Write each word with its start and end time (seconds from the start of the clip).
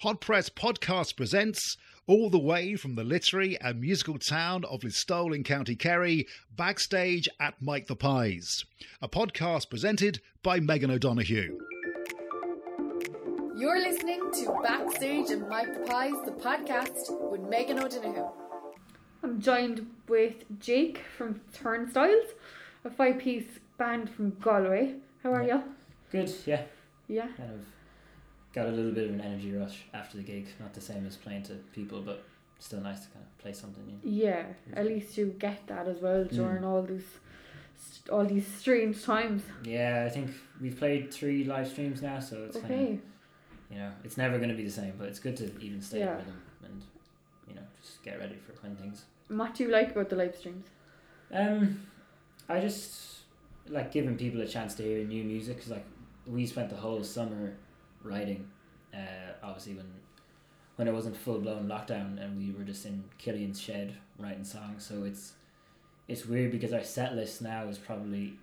Hot 0.00 0.20
Press 0.20 0.48
Podcast 0.48 1.16
presents, 1.16 1.76
all 2.06 2.30
the 2.30 2.38
way 2.38 2.74
from 2.74 2.94
the 2.94 3.04
literary 3.04 3.60
and 3.60 3.80
musical 3.80 4.18
town 4.18 4.64
of 4.64 4.80
Listowel 4.80 5.34
in 5.34 5.44
County 5.44 5.76
Kerry, 5.76 6.26
backstage 6.56 7.28
at 7.38 7.60
Mike 7.60 7.86
the 7.86 7.96
Pies, 7.96 8.64
a 9.02 9.08
podcast 9.08 9.68
presented 9.68 10.20
by 10.42 10.58
Megan 10.58 10.90
O'Donoghue. 10.90 11.58
You're 13.56 13.78
listening 13.78 14.22
to 14.32 14.58
Backstage 14.62 15.30
at 15.30 15.46
Mike 15.48 15.74
the 15.74 15.80
Pies, 15.80 16.14
the 16.24 16.32
podcast 16.32 17.30
with 17.30 17.42
Megan 17.42 17.78
O'Donoghue. 17.78 18.28
I'm 19.22 19.38
joined 19.38 19.86
with 20.08 20.44
Jake 20.60 21.02
from 21.18 21.42
Turnstiles, 21.52 22.24
a 22.86 22.90
five 22.90 23.18
piece 23.18 23.58
band 23.76 24.08
from 24.08 24.30
Galway. 24.40 24.94
How 25.22 25.34
are 25.34 25.42
Yeah. 25.42 25.56
you? 25.56 25.62
Good, 26.10 26.32
yeah. 26.46 26.62
Yeah. 27.06 27.28
Kind 27.36 27.50
of 27.50 27.66
got 28.52 28.66
a 28.66 28.70
little 28.70 28.92
bit 28.92 29.08
of 29.08 29.14
an 29.14 29.20
energy 29.20 29.52
rush 29.52 29.84
after 29.94 30.16
the 30.16 30.22
gig. 30.22 30.46
Not 30.58 30.74
the 30.74 30.80
same 30.80 31.06
as 31.06 31.16
playing 31.16 31.44
to 31.44 31.54
people, 31.72 32.00
but 32.02 32.24
still 32.58 32.80
nice 32.80 33.00
to 33.06 33.08
kind 33.12 33.24
of 33.24 33.38
play 33.38 33.52
something 33.52 33.84
new. 33.86 33.98
Yeah, 34.02 34.44
at 34.74 34.86
least 34.86 35.16
you 35.16 35.34
get 35.38 35.66
that 35.68 35.86
as 35.88 36.00
well 36.00 36.24
Mm. 36.24 36.30
during 36.30 36.64
all 36.64 36.82
these 36.82 37.06
all 38.12 38.24
these 38.26 38.46
strange 38.46 39.02
times. 39.04 39.42
Yeah, 39.64 40.04
I 40.06 40.10
think 40.10 40.30
we've 40.60 40.76
played 40.78 41.12
three 41.12 41.44
live 41.44 41.68
streams 41.68 42.02
now, 42.02 42.20
so 42.20 42.44
it's 42.44 42.58
kind 42.58 42.74
of 42.74 42.80
you 43.70 43.78
know 43.78 43.92
it's 44.04 44.16
never 44.18 44.36
going 44.38 44.50
to 44.50 44.54
be 44.56 44.64
the 44.64 44.70
same, 44.70 44.94
but 44.98 45.08
it's 45.08 45.18
good 45.20 45.36
to 45.38 45.44
even 45.60 45.80
stay 45.80 46.00
Yeah. 46.00 46.16
with 46.16 46.26
them 46.26 46.42
and 46.64 46.82
you 47.48 47.54
know 47.54 47.62
just 47.82 48.02
get 48.02 48.18
ready 48.18 48.36
for 48.46 48.52
when 48.62 48.76
things. 48.76 49.04
What 49.28 49.54
do 49.54 49.62
you 49.64 49.70
like 49.70 49.92
about 49.92 50.08
the 50.10 50.16
live 50.16 50.34
streams? 50.36 50.66
Um, 51.32 51.86
I 52.48 52.60
just 52.60 53.20
like 53.68 53.92
giving 53.92 54.16
people 54.16 54.40
a 54.40 54.46
chance 54.46 54.74
to 54.74 54.82
hear 54.82 55.04
new 55.06 55.22
music 55.24 55.56
because 55.56 55.70
like 55.70 55.86
we 56.26 56.44
spent 56.46 56.68
the 56.68 56.76
whole 56.76 57.02
summer 57.04 57.54
writing, 58.02 58.48
uh, 58.94 59.32
obviously 59.42 59.74
when 59.74 59.86
when 60.76 60.88
it 60.88 60.94
wasn't 60.94 61.16
full 61.16 61.38
blown 61.38 61.66
lockdown 61.68 62.22
and 62.22 62.38
we 62.38 62.52
were 62.56 62.64
just 62.64 62.86
in 62.86 63.04
Killian's 63.18 63.60
shed 63.60 63.94
writing 64.18 64.44
songs. 64.44 64.84
So 64.86 65.04
it's 65.04 65.32
it's 66.08 66.24
weird 66.26 66.50
because 66.52 66.72
our 66.72 66.82
set 66.82 67.14
list 67.14 67.42
now 67.42 67.64
is 67.68 67.78
probably 67.78 68.34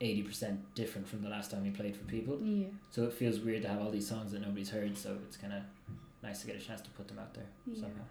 eighty 0.00 0.22
percent 0.22 0.58
different 0.74 1.06
from 1.08 1.22
the 1.22 1.28
last 1.28 1.50
time 1.50 1.62
we 1.62 1.70
played 1.70 1.96
for 1.96 2.04
people. 2.04 2.38
Yeah. 2.42 2.66
So 2.90 3.04
it 3.04 3.12
feels 3.12 3.38
weird 3.40 3.62
to 3.62 3.68
have 3.68 3.80
all 3.80 3.90
these 3.90 4.08
songs 4.08 4.32
that 4.32 4.40
nobody's 4.42 4.70
heard. 4.70 4.96
So 4.96 5.16
it's 5.26 5.36
kind 5.36 5.52
of 5.52 5.62
nice 6.22 6.40
to 6.40 6.46
get 6.46 6.56
a 6.56 6.60
chance 6.60 6.80
to 6.82 6.90
put 6.90 7.08
them 7.08 7.18
out 7.18 7.32
there 7.34 7.46
Yeah. 7.66 7.74
somehow. 7.80 8.02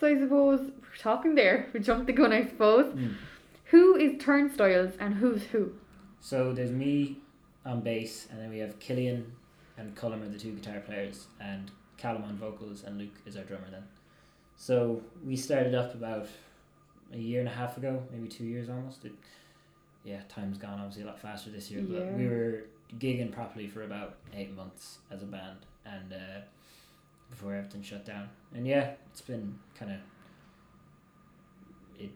So 0.00 0.06
I 0.06 0.18
suppose 0.18 0.60
we're 0.60 0.96
talking 1.02 1.34
there. 1.34 1.66
We 1.72 1.80
jumped 1.80 2.06
the 2.06 2.12
gun, 2.12 2.32
I 2.32 2.46
suppose. 2.46 2.94
Mm. 2.94 3.14
Who 3.66 3.96
is 3.96 4.22
Turnstiles 4.22 4.94
and 5.00 5.14
who's 5.14 5.42
who? 5.44 5.72
So 6.20 6.52
there's 6.52 6.70
me 6.70 7.18
on 7.66 7.80
bass, 7.82 8.28
and 8.30 8.40
then 8.40 8.48
we 8.50 8.58
have 8.58 8.78
Killian 8.78 9.32
and 9.78 9.94
Cullum 9.94 10.22
are 10.22 10.28
the 10.28 10.38
two 10.38 10.52
guitar 10.52 10.80
players, 10.80 11.26
and 11.40 11.70
Callum 11.96 12.24
on 12.24 12.36
vocals, 12.36 12.84
and 12.84 12.98
Luke 12.98 13.14
is 13.26 13.36
our 13.36 13.44
drummer 13.44 13.70
then. 13.70 13.84
So 14.56 15.02
we 15.24 15.36
started 15.36 15.74
up 15.74 15.94
about 15.94 16.26
a 17.12 17.18
year 17.18 17.40
and 17.40 17.48
a 17.48 17.52
half 17.52 17.76
ago, 17.76 18.02
maybe 18.12 18.28
two 18.28 18.44
years 18.44 18.68
almost. 18.68 19.04
It, 19.04 19.12
yeah, 20.04 20.20
time's 20.28 20.58
gone 20.58 20.78
obviously 20.80 21.02
a 21.02 21.06
lot 21.06 21.18
faster 21.20 21.50
this 21.50 21.70
year, 21.70 21.80
Yeah. 21.80 21.98
but 22.00 22.12
we 22.14 22.26
were 22.26 22.64
gigging 22.98 23.30
properly 23.32 23.66
for 23.68 23.82
about 23.82 24.16
eight 24.34 24.54
months 24.56 24.98
as 25.10 25.22
a 25.22 25.26
band, 25.26 25.58
and 25.86 26.12
uh, 26.12 26.40
before 27.30 27.54
everything 27.54 27.82
shut 27.82 28.04
down. 28.04 28.28
And 28.54 28.66
yeah, 28.66 28.92
it's 29.10 29.20
been 29.20 29.58
kind 29.78 29.92
of 29.92 29.98
it 31.98 32.10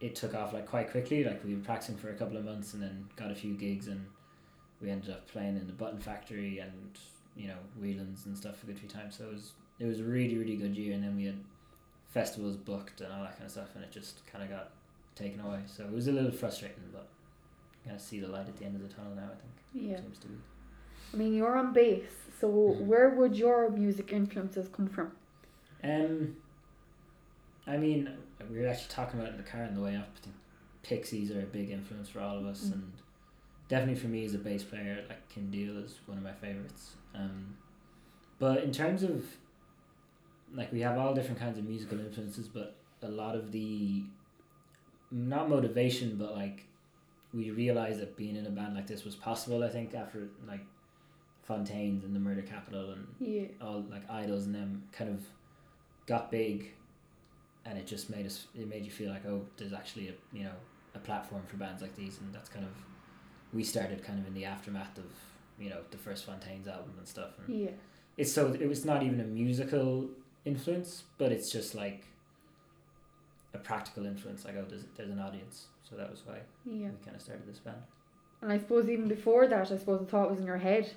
it 0.00 0.14
took 0.14 0.34
off 0.34 0.52
like 0.52 0.66
quite 0.66 0.90
quickly. 0.90 1.24
Like 1.24 1.44
we 1.44 1.54
were 1.54 1.60
practicing 1.60 1.96
for 1.96 2.10
a 2.10 2.14
couple 2.14 2.36
of 2.36 2.44
months 2.44 2.74
and 2.74 2.82
then 2.82 3.06
got 3.16 3.30
a 3.30 3.34
few 3.34 3.54
gigs 3.54 3.88
and 3.88 4.06
we 4.80 4.90
ended 4.90 5.10
up 5.10 5.26
playing 5.28 5.56
in 5.56 5.66
the 5.66 5.72
Button 5.72 6.00
Factory 6.00 6.58
and 6.58 6.72
you 7.36 7.48
know 7.48 7.58
Whelan's 7.80 8.26
and 8.26 8.36
stuff 8.36 8.58
for 8.58 8.66
a 8.66 8.68
good 8.68 8.78
few 8.78 8.88
times. 8.88 9.16
So 9.16 9.24
it 9.24 9.32
was 9.32 9.52
it 9.78 9.86
was 9.86 10.00
a 10.00 10.04
really 10.04 10.36
really 10.38 10.56
good 10.56 10.76
year. 10.76 10.94
And 10.94 11.02
then 11.02 11.16
we 11.16 11.24
had 11.26 11.38
festivals 12.08 12.56
booked 12.56 13.00
and 13.00 13.12
all 13.12 13.22
that 13.22 13.32
kind 13.32 13.44
of 13.44 13.50
stuff, 13.52 13.68
and 13.74 13.84
it 13.84 13.90
just 13.90 14.26
kind 14.26 14.42
of 14.44 14.50
got 14.50 14.70
taken 15.14 15.40
away. 15.40 15.60
So 15.66 15.84
it 15.84 15.92
was 15.92 16.08
a 16.08 16.12
little 16.12 16.30
frustrating, 16.32 16.82
but 16.92 17.08
kind 17.84 17.96
of 17.96 18.02
see 18.02 18.20
the 18.20 18.28
light 18.28 18.48
at 18.48 18.56
the 18.56 18.64
end 18.64 18.76
of 18.76 18.82
the 18.82 18.94
tunnel 18.94 19.14
now. 19.14 19.24
I 19.32 19.36
think 19.36 19.52
Yeah. 19.90 20.00
seems 20.00 20.18
to 20.18 20.28
be. 20.28 20.34
I 21.12 21.16
mean, 21.16 21.34
you're 21.34 21.56
on 21.56 21.72
bass, 21.72 22.10
so 22.40 22.48
Mhm. 22.48 22.86
where 22.86 23.10
would 23.10 23.36
your 23.36 23.70
music 23.70 24.12
influences 24.12 24.68
come 24.68 24.88
from? 24.88 25.12
Um, 25.82 26.36
I 27.66 27.76
mean, 27.76 28.10
we 28.50 28.58
were 28.60 28.66
actually 28.68 28.88
talking 28.90 29.18
about 29.20 29.30
it 29.30 29.32
in 29.32 29.36
the 29.44 29.48
car 29.50 29.62
on 29.64 29.74
the 29.74 29.80
way 29.82 29.96
up. 29.96 30.08
I 30.16 30.20
think 30.20 30.36
Pixies 30.82 31.30
are 31.32 31.40
a 31.42 31.46
big 31.46 31.70
influence 31.70 32.08
for 32.08 32.20
all 32.20 32.38
of 32.38 32.46
us, 32.46 32.66
Mm. 32.68 32.72
and 32.72 32.92
definitely 33.68 34.00
for 34.00 34.08
me 34.08 34.24
as 34.24 34.34
a 34.34 34.38
bass 34.38 34.62
player, 34.64 35.04
like 35.08 35.28
Kim 35.28 35.50
Deal 35.50 35.76
is 35.78 35.98
one 36.06 36.18
of 36.18 36.24
my 36.24 36.32
favorites. 36.32 36.96
Um, 37.14 37.56
but 38.38 38.62
in 38.64 38.72
terms 38.72 39.02
of 39.02 39.24
like 40.54 40.72
we 40.72 40.80
have 40.80 40.96
all 40.98 41.14
different 41.14 41.38
kinds 41.38 41.58
of 41.58 41.64
musical 41.64 41.98
influences, 42.00 42.48
but 42.48 42.76
a 43.02 43.08
lot 43.08 43.34
of 43.36 43.52
the 43.52 44.02
not 45.10 45.48
motivation, 45.48 46.16
but 46.16 46.34
like 46.34 46.64
we 47.34 47.50
realized 47.50 48.00
that 48.00 48.16
being 48.16 48.36
in 48.36 48.46
a 48.46 48.50
band 48.50 48.74
like 48.74 48.86
this 48.86 49.04
was 49.04 49.14
possible. 49.14 49.62
I 49.62 49.68
think 49.68 49.94
after 49.94 50.28
like 50.46 50.64
Fontaines 51.46 52.04
and 52.04 52.14
the 52.14 52.20
Murder 52.20 52.42
Capital 52.42 52.90
and 52.92 53.06
Yeah. 53.18 53.46
all 53.60 53.84
like 53.90 54.08
Idles 54.10 54.46
and 54.46 54.54
them 54.54 54.84
kind 54.92 55.10
of 55.10 55.22
got 56.06 56.30
big 56.30 56.72
and 57.66 57.76
it 57.78 57.86
just 57.86 58.08
made 58.08 58.24
us 58.24 58.46
it 58.58 58.66
made 58.66 58.82
you 58.84 58.90
feel 58.90 59.10
like 59.10 59.26
oh 59.26 59.44
there's 59.58 59.74
actually 59.74 60.08
a 60.08 60.12
you 60.36 60.44
know 60.44 60.52
a 60.94 60.98
platform 60.98 61.42
for 61.46 61.56
bands 61.58 61.82
like 61.82 61.94
these 61.96 62.18
and 62.20 62.32
that's 62.34 62.48
kind 62.48 62.64
of 62.64 62.70
we 63.52 63.64
started 63.64 64.02
kind 64.04 64.18
of 64.18 64.26
in 64.26 64.34
the 64.34 64.44
aftermath 64.44 64.96
of 64.98 65.04
you 65.58 65.70
know 65.70 65.80
the 65.90 65.96
first 65.96 66.24
Fontaines 66.26 66.68
album 66.68 66.92
and 66.98 67.06
stuff 67.08 67.30
and 67.46 67.56
Yeah. 67.62 67.70
it's 68.16 68.32
so 68.32 68.52
it 68.52 68.68
was 68.68 68.84
not 68.84 69.02
even 69.02 69.20
a 69.20 69.24
musical 69.24 70.08
influence 70.44 71.04
but 71.18 71.32
it's 71.32 71.50
just 71.50 71.74
like 71.74 72.04
a 73.54 73.58
practical 73.58 74.04
influence 74.06 74.44
like 74.44 74.56
oh 74.56 74.64
there's, 74.68 74.84
there's 74.96 75.10
an 75.10 75.18
audience 75.18 75.66
so 75.88 75.96
that 75.96 76.10
was 76.10 76.22
why 76.26 76.38
Yeah. 76.64 76.88
we 76.90 77.04
kind 77.04 77.16
of 77.16 77.22
started 77.22 77.46
this 77.46 77.58
band 77.58 77.82
And 78.42 78.52
I 78.52 78.58
suppose 78.58 78.88
even 78.88 79.08
before 79.08 79.46
that, 79.48 79.72
I 79.72 79.76
suppose 79.76 80.00
the 80.00 80.06
thought 80.06 80.30
was 80.30 80.38
in 80.40 80.46
your 80.46 80.58
head 80.58 80.92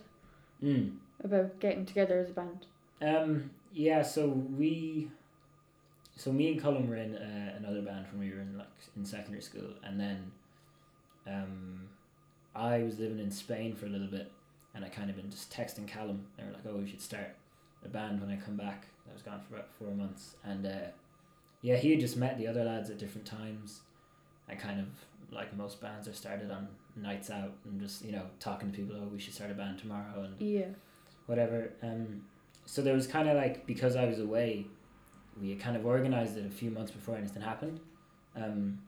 mm. 0.61 0.95
about 1.23 1.59
getting 1.59 1.85
together 1.85 2.19
as 2.19 2.29
a 2.29 2.33
band. 2.33 2.67
Um. 3.01 3.49
Yeah. 3.73 4.03
So 4.03 4.27
we, 4.27 5.07
so 6.15 6.31
me 6.31 6.51
and 6.51 6.61
Colin 6.61 6.87
were 6.87 6.97
in 6.97 7.15
uh, 7.15 7.53
another 7.57 7.81
band 7.81 8.05
when 8.11 8.19
we 8.27 8.31
were 8.35 8.41
in 8.41 8.57
like 8.59 8.67
in 8.95 9.03
secondary 9.05 9.41
school, 9.41 9.69
and 9.83 9.99
then, 9.99 10.31
um, 11.25 11.89
I 12.55 12.83
was 12.83 12.99
living 12.99 13.19
in 13.19 13.31
Spain 13.31 13.73
for 13.75 13.85
a 13.85 13.89
little 13.89 14.07
bit, 14.07 14.31
and 14.75 14.83
I 14.83 14.89
kind 14.89 15.09
of 15.09 15.15
been 15.15 15.29
just 15.29 15.51
texting 15.51 15.87
Callum. 15.87 16.25
They 16.37 16.43
were 16.43 16.51
like, 16.51 16.63
"Oh, 16.67 16.77
we 16.77 16.87
should 16.89 17.01
start 17.01 17.35
a 17.85 17.89
band 17.89 18.19
when 18.21 18.29
I 18.29 18.35
come 18.35 18.57
back." 18.57 18.87
I 19.09 19.13
was 19.13 19.21
gone 19.21 19.41
for 19.47 19.55
about 19.55 19.69
four 19.77 19.91
months, 19.91 20.35
and 20.43 20.65
uh, 20.65 20.87
yeah, 21.61 21.75
he 21.77 21.91
had 21.91 21.99
just 21.99 22.17
met 22.17 22.37
the 22.37 22.47
other 22.47 22.63
lads 22.63 22.89
at 22.89 22.97
different 22.97 23.25
times, 23.27 23.81
and 24.49 24.59
kind 24.59 24.79
of 24.79 24.87
like 25.31 25.55
most 25.55 25.79
bands 25.81 26.07
are 26.07 26.13
started 26.13 26.51
on 26.51 26.67
nights 26.97 27.29
out 27.29 27.53
and 27.65 27.79
just 27.79 28.03
you 28.03 28.11
know 28.11 28.23
talking 28.39 28.69
to 28.71 28.77
people. 28.77 28.95
Oh, 29.01 29.07
we 29.07 29.19
should 29.19 29.33
start 29.33 29.51
a 29.51 29.53
band 29.53 29.79
tomorrow, 29.79 30.23
and 30.23 30.39
Yeah. 30.41 30.67
whatever. 31.27 31.71
Um, 31.81 32.23
so 32.65 32.81
there 32.81 32.93
was 32.93 33.07
kind 33.07 33.29
of 33.29 33.37
like 33.37 33.65
because 33.65 33.95
I 33.95 34.05
was 34.05 34.19
away, 34.19 34.67
we 35.41 35.51
had 35.51 35.59
kind 35.59 35.77
of 35.77 35.85
organized 35.85 36.37
it 36.37 36.45
a 36.45 36.49
few 36.49 36.69
months 36.69 36.91
before 36.91 37.15
anything 37.15 37.41
happened, 37.41 37.79
um, 38.35 38.79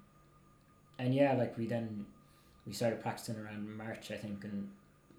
and 1.00 1.14
yeah, 1.14 1.34
like 1.34 1.58
we 1.58 1.66
then 1.66 2.06
we 2.66 2.74
started 2.74 3.02
practicing 3.02 3.38
around 3.38 3.78
March, 3.78 4.12
I 4.12 4.16
think, 4.16 4.44
and 4.44 4.70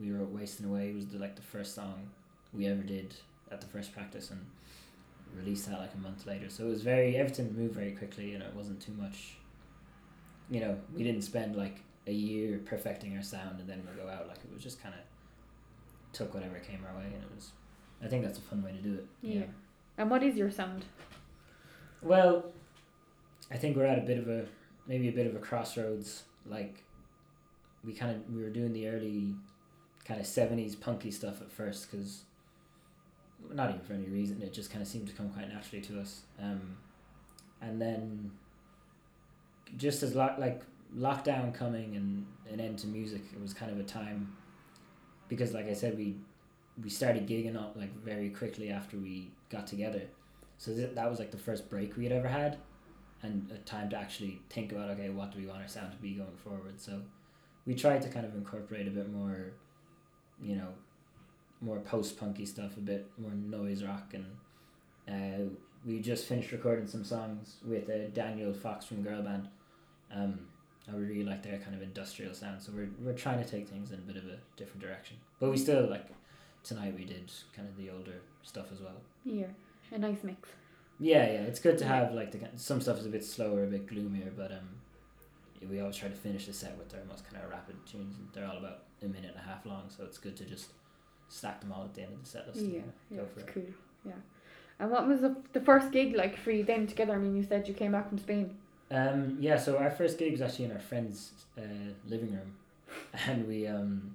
we 0.01 0.11
wrote 0.11 0.31
"Wasting 0.31 0.67
Away" 0.67 0.93
was 0.93 1.07
the 1.07 1.19
like 1.19 1.37
the 1.37 1.43
first 1.43 1.75
song 1.75 2.11
we 2.53 2.67
ever 2.67 2.83
did 2.83 3.15
at 3.51 3.61
the 3.61 3.67
first 3.67 3.93
practice, 3.93 4.31
and 4.31 4.45
released 5.37 5.69
that 5.69 5.79
like 5.79 5.95
a 5.95 5.99
month 5.99 6.27
later. 6.27 6.49
So 6.49 6.65
it 6.67 6.69
was 6.69 6.83
very 6.83 7.17
everything 7.17 7.55
moved 7.57 7.75
very 7.75 7.93
quickly, 7.93 8.35
and 8.35 8.43
it 8.43 8.55
wasn't 8.55 8.81
too 8.81 8.93
much. 8.93 9.37
You 10.51 10.61
know, 10.61 10.79
we 10.95 11.03
didn't 11.03 11.23
spend 11.23 11.57
like 11.57 11.81
a 12.07 12.13
year 12.13 12.61
perfecting 12.65 13.17
our 13.17 13.23
sound 13.23 13.61
and 13.61 13.69
then 13.69 13.83
we'll 13.87 14.05
go 14.05 14.11
out. 14.11 14.29
Like 14.29 14.39
it 14.39 14.53
was 14.53 14.63
just 14.63 14.83
kind 14.83 14.95
of 14.95 15.01
took 16.13 16.35
whatever 16.35 16.59
came 16.59 16.85
our 16.89 16.99
way, 16.99 17.07
and 17.07 17.23
it 17.23 17.31
was. 17.35 17.53
I 18.03 18.09
think 18.09 18.25
that's 18.25 18.39
a 18.39 18.43
fun 18.43 18.63
way 18.63 18.73
to 18.73 18.79
do 18.79 18.95
it. 18.95 19.07
Yeah. 19.23 19.45
And 19.97 20.11
what 20.11 20.23
is 20.23 20.37
your 20.37 20.51
sound? 20.51 20.85
Well, 22.03 22.47
I 23.51 23.57
think 23.57 23.77
we're 23.77 23.87
at 23.87 23.99
a 23.99 24.03
bit 24.03 24.19
of 24.19 24.29
a 24.29 24.47
maybe 24.87 25.09
a 25.09 25.13
bit 25.13 25.27
of 25.27 25.35
a 25.35 25.39
crossroads. 25.39 26.25
Like, 26.47 26.85
we 27.85 27.93
kind 27.93 28.13
of 28.15 28.35
we 28.35 28.43
were 28.43 28.51
doing 28.51 28.73
the 28.73 28.89
early 28.89 29.35
kind 30.05 30.21
of 30.21 30.27
seventies 30.27 30.75
punky 30.77 31.11
stuff 31.11 31.41
at 31.41 31.51
first 31.51 31.91
because 31.91 32.25
not 33.53 33.71
even 33.71 33.81
for 33.81 33.93
any 33.93 34.09
reason 34.09 34.41
it 34.43 34.53
just 34.53 34.71
kind 34.71 34.83
of 34.83 34.89
seemed 34.89 35.07
to 35.07 35.13
come 35.13 35.29
quite 35.31 35.49
naturally 35.49 35.83
to 35.83 36.01
us. 36.01 36.23
Um, 36.41 36.77
and 37.61 37.81
then 37.81 38.31
just 39.77 40.03
as 40.03 40.15
lo- 40.15 40.35
like 40.39 40.63
lockdown 40.97 41.53
coming 41.53 41.97
and 41.97 42.27
an 42.53 42.61
end 42.61 42.79
to 42.79 42.87
music, 42.87 43.23
it 43.33 43.41
was 43.41 43.53
kind 43.55 43.73
of 43.73 43.79
a 43.79 43.83
time 43.83 44.37
because 45.29 45.53
like 45.53 45.69
I 45.69 45.75
said 45.75 45.97
we 45.97 46.17
we 46.83 46.91
started 46.91 47.27
gigging 47.27 47.57
up 47.57 47.77
like 47.77 47.95
very 48.03 48.31
quickly 48.31 48.71
after 48.71 48.97
we 48.97 49.31
got 49.51 49.67
together. 49.67 50.03
So 50.59 50.75
th- 50.75 50.95
that 50.95 51.09
was 51.09 51.19
like 51.19 51.31
the 51.31 51.39
first 51.39 51.69
break 51.71 51.97
we 51.97 52.05
had 52.05 52.13
ever 52.13 52.29
had, 52.29 52.59
and 53.23 53.51
a 53.53 53.59
time 53.59 53.91
to 53.91 53.97
actually 53.97 54.41
think 54.51 54.73
about 54.73 54.91
okay, 54.91 55.09
what 55.11 55.33
do 55.33 55.39
we 55.39 55.47
want 55.47 55.63
our 55.63 55.69
sound 55.69 55.93
to 55.93 55.99
be 55.99 56.13
going 56.15 56.37
forward? 56.43 56.81
So 56.81 57.01
we 57.67 57.75
tried 57.75 58.03
to 58.03 58.09
kind 58.09 58.27
of 58.27 58.35
incorporate 58.35 58.87
a 58.87 58.91
bit 58.91 59.11
more, 59.13 59.53
you 60.43 60.57
know, 60.57 60.69
more 61.61 61.79
post 61.81 62.19
punky 62.19 62.45
stuff, 62.45 62.77
a 62.77 62.81
bit 62.81 63.11
more 63.19 63.33
noise 63.33 63.83
rock, 63.83 64.15
and 64.15 64.27
uh, 65.09 65.51
we 65.85 66.01
just 66.01 66.27
finished 66.27 66.53
recording 66.53 66.87
some 66.87 67.05
songs 67.05 67.57
with 67.65 67.89
uh, 67.89 68.09
Daniel 68.13 68.53
Fox 68.53 68.85
from 68.85 69.03
Girl 69.03 69.23
Band. 69.23 69.49
Um, 70.15 70.41
I 70.91 70.97
really 70.97 71.25
like 71.25 71.43
their 71.43 71.59
kind 71.59 71.75
of 71.75 71.83
industrial 71.83 72.35
sound, 72.35 72.61
so 72.61 72.73
we're 72.75 72.91
we're 73.01 73.15
trying 73.15 73.43
to 73.43 73.49
take 73.49 73.69
things 73.69 73.91
in 73.91 73.99
a 73.99 74.03
bit 74.03 74.17
of 74.17 74.25
a 74.25 74.39
different 74.57 74.83
direction. 74.83 75.17
But 75.41 75.51
we 75.51 75.57
still 75.57 75.89
like 75.89 76.07
tonight 76.63 76.95
we 76.97 77.05
did 77.05 77.33
kind 77.57 77.69
of 77.69 77.77
the 77.77 77.91
older 77.91 78.21
stuff 78.43 78.67
as 78.73 78.81
well. 78.81 79.01
Yeah, 79.25 79.47
a 79.93 79.99
nice 79.99 80.23
mix. 80.23 80.49
Yeah, 81.01 81.25
yeah, 81.25 81.41
it's 81.41 81.61
good 81.61 81.79
to 81.79 81.87
have 81.87 82.13
like 82.13 82.33
the 82.33 82.41
some 82.57 82.81
stuff 82.81 82.99
is 82.99 83.07
a 83.07 83.11
bit 83.11 83.25
slower, 83.25 83.65
a 83.65 83.67
bit 83.67 83.87
gloomier, 83.87 84.33
but 84.37 84.53
um, 84.53 84.69
we 85.71 85.81
always 85.81 85.97
try 85.97 86.09
to 86.09 86.15
finish 86.15 86.47
the 86.47 86.53
set 86.53 86.77
with 86.79 86.89
their 86.91 87.03
most 87.09 87.29
kind 87.31 87.43
of 87.45 87.51
rapid 87.51 87.77
tunes. 87.87 88.17
And 88.19 88.29
they're 88.33 88.47
all 88.47 88.59
about 88.59 88.85
a 89.03 89.07
minute 89.07 89.33
and 89.37 89.45
a 89.45 89.49
half 89.49 89.65
long, 89.67 89.85
so 89.89 90.05
it's 90.05 90.19
good 90.19 90.37
to 90.37 90.45
just 90.45 90.69
stack 91.29 91.61
them 91.61 91.73
all 91.73 91.85
at 91.85 91.95
the 91.95 92.03
end 92.03 92.13
of 92.15 92.23
the 92.23 92.29
set 92.29 92.47
list. 92.47 92.61
and 92.61 92.73
Yeah, 92.75 92.81
go 92.81 92.89
yeah, 93.11 93.23
for 93.35 93.41
it. 93.41 93.47
cool. 93.49 93.63
Yeah. 94.05 94.13
And 94.81 94.91
what 94.91 95.07
was 95.07 95.21
the, 95.21 95.37
the 95.53 95.61
first 95.61 95.91
gig 95.93 96.15
like 96.17 96.37
for 96.37 96.51
you 96.51 96.65
then 96.65 96.87
together? 96.87 97.15
I 97.15 97.19
mean, 97.19 97.37
you 97.37 97.43
said 97.43 97.67
you 97.69 97.75
came 97.75 97.93
back 97.93 98.09
from 98.09 98.19
Spain. 98.19 98.57
Um, 98.91 99.37
yeah, 99.41 99.57
so 99.57 99.79
our 99.79 99.91
first 99.91 100.19
gig 100.19 100.33
was 100.33 100.43
actually 100.43 100.67
in 100.67 100.73
our 100.73 100.79
friend's 100.81 101.33
uh, 101.57 101.63
living 102.07 102.33
room, 102.33 102.55
and 103.27 103.47
we 103.49 103.67
um, 103.67 104.15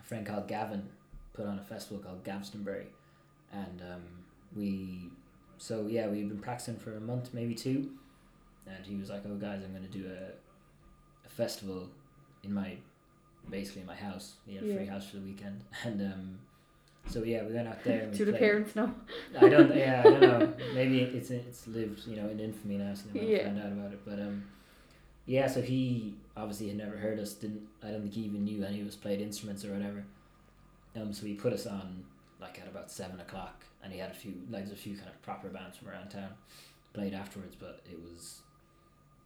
a 0.00 0.02
friend 0.04 0.24
called 0.26 0.48
Gavin 0.48 0.88
put 1.32 1.46
on 1.46 1.58
a 1.58 1.62
festival 1.62 1.98
called 1.98 2.24
Gavstonbury, 2.24 2.86
and 3.52 3.82
um, 3.82 4.02
we 4.56 5.10
so 5.58 5.86
yeah 5.86 6.08
we've 6.08 6.28
been 6.28 6.38
practicing 6.40 6.76
for 6.76 6.96
a 6.96 7.00
month 7.00 7.34
maybe 7.34 7.54
two, 7.54 7.90
and 8.66 8.84
he 8.86 8.96
was 8.96 9.08
like, 9.10 9.22
"Oh 9.26 9.34
guys, 9.36 9.62
I'm 9.64 9.72
gonna 9.72 9.86
do 9.88 10.06
a, 10.06 11.26
a 11.26 11.28
festival 11.28 11.88
in 12.44 12.52
my 12.54 12.76
basically 13.50 13.80
in 13.82 13.86
my 13.86 13.96
house. 13.96 14.34
He 14.46 14.54
had 14.54 14.64
a 14.64 14.74
free 14.76 14.86
house 14.86 15.08
for 15.08 15.16
the 15.16 15.22
weekend, 15.22 15.62
and 15.84 16.00
um, 16.00 16.38
so 17.06 17.22
yeah 17.24 17.42
we 17.44 17.52
went 17.54 17.68
out 17.68 17.82
there. 17.84 18.02
And 18.02 18.16
Do 18.16 18.24
the 18.24 18.32
parents 18.32 18.74
know? 18.76 18.94
I 19.38 19.48
don't. 19.48 19.74
Yeah, 19.76 20.02
I 20.04 20.10
don't 20.10 20.20
know. 20.20 20.52
Maybe 20.74 21.00
it's 21.02 21.30
it's 21.30 21.66
lived, 21.66 22.06
you 22.06 22.16
know, 22.16 22.28
in 22.28 22.38
infamy 22.40 22.78
now, 22.78 22.94
so 22.94 23.04
they 23.12 23.20
might 23.20 23.28
Yeah. 23.28 23.44
find 23.46 23.58
out 23.60 23.72
about 23.72 23.92
it. 23.92 24.00
But 24.04 24.18
um, 24.20 24.44
yeah. 25.26 25.46
So 25.48 25.60
he 25.62 26.14
obviously 26.36 26.68
had 26.68 26.76
never 26.78 26.96
heard 26.96 27.18
us. 27.18 27.34
Didn't 27.34 27.62
I 27.82 27.90
don't 27.90 28.02
think 28.02 28.14
he 28.14 28.22
even 28.22 28.44
knew 28.44 28.64
any 28.64 28.80
of 28.80 28.86
us 28.88 28.96
played 28.96 29.20
instruments 29.20 29.64
or 29.64 29.72
whatever. 29.72 30.04
Um, 30.94 31.12
so 31.12 31.24
he 31.26 31.34
put 31.34 31.52
us 31.52 31.66
on 31.66 32.04
like 32.40 32.60
at 32.60 32.68
about 32.68 32.90
seven 32.90 33.18
o'clock, 33.20 33.64
and 33.82 33.92
he 33.92 33.98
had 33.98 34.10
a 34.10 34.14
few 34.14 34.34
like 34.50 34.66
a 34.66 34.76
few 34.76 34.94
kind 34.96 35.08
of 35.08 35.20
proper 35.22 35.48
bands 35.48 35.76
from 35.78 35.88
around 35.88 36.08
town 36.10 36.30
played 36.92 37.14
afterwards, 37.14 37.56
but 37.58 37.80
it 37.90 37.98
was 38.02 38.42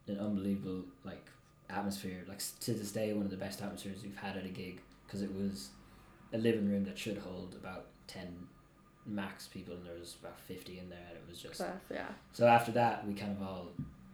an 0.09 0.19
unbelievable 0.19 0.85
like 1.05 1.27
atmosphere. 1.69 2.25
Like 2.29 2.41
to 2.61 2.73
this 2.73 2.93
day, 2.93 3.13
one 3.13 3.25
of 3.25 3.31
the 3.31 3.37
best 3.37 3.63
atmospheres 3.63 4.03
we've 4.03 4.17
had 4.17 4.37
at 4.37 4.45
a 4.45 4.49
gig 4.49 4.81
because 5.07 5.23
it 5.23 5.33
was 5.33 5.71
a 6.33 6.39
living 6.39 6.69
room 6.69 6.85
that 6.85 6.99
should 6.99 7.19
hold 7.19 7.55
about 7.55 7.87
ten 8.07 8.47
max 9.07 9.47
people, 9.47 9.75
and 9.75 9.87
there 9.87 9.99
was 9.99 10.17
about 10.21 10.41
fifty 10.41 10.79
in 10.79 10.89
there, 10.89 10.99
and 11.09 11.17
it 11.17 11.25
was 11.29 11.39
just 11.39 11.57
Class, 11.57 11.71
yeah. 11.91 12.09
so 12.33 12.47
after 12.47 12.73
that, 12.73 13.07
we 13.07 13.15
kind 13.15 13.33
of 13.33 13.43
all, 13.43 13.69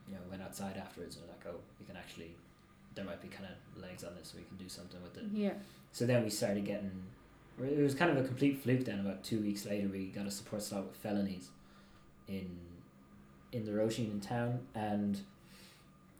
you 0.06 0.14
know, 0.14 0.20
went 0.30 0.42
outside 0.42 0.76
afterwards 0.76 1.16
and 1.16 1.24
were 1.24 1.32
like, 1.32 1.46
oh, 1.46 1.60
we 1.80 1.86
can 1.86 1.96
actually, 1.96 2.34
there 2.94 3.04
might 3.04 3.22
be 3.22 3.28
kind 3.28 3.46
of 3.46 3.82
legs 3.82 4.04
on 4.04 4.14
this, 4.14 4.28
so 4.28 4.38
we 4.38 4.44
can 4.44 4.56
do 4.58 4.68
something 4.68 5.02
with 5.02 5.16
it. 5.16 5.24
Yeah. 5.32 5.54
So 5.92 6.04
then 6.04 6.22
we 6.24 6.30
started 6.30 6.64
getting, 6.64 7.04
it 7.58 7.82
was 7.82 7.94
kind 7.94 8.10
of 8.10 8.22
a 8.22 8.26
complete 8.26 8.62
fluke. 8.62 8.84
Then 8.84 9.00
about 9.00 9.24
two 9.24 9.40
weeks 9.40 9.64
later, 9.64 9.88
we 9.88 10.06
got 10.06 10.26
a 10.26 10.30
support 10.30 10.62
slot 10.62 10.84
with 10.84 10.96
Felonies, 10.96 11.48
in, 12.28 12.50
in 13.52 13.64
the 13.64 13.72
Roisin 13.72 14.10
in 14.10 14.20
town, 14.20 14.60
and 14.74 15.20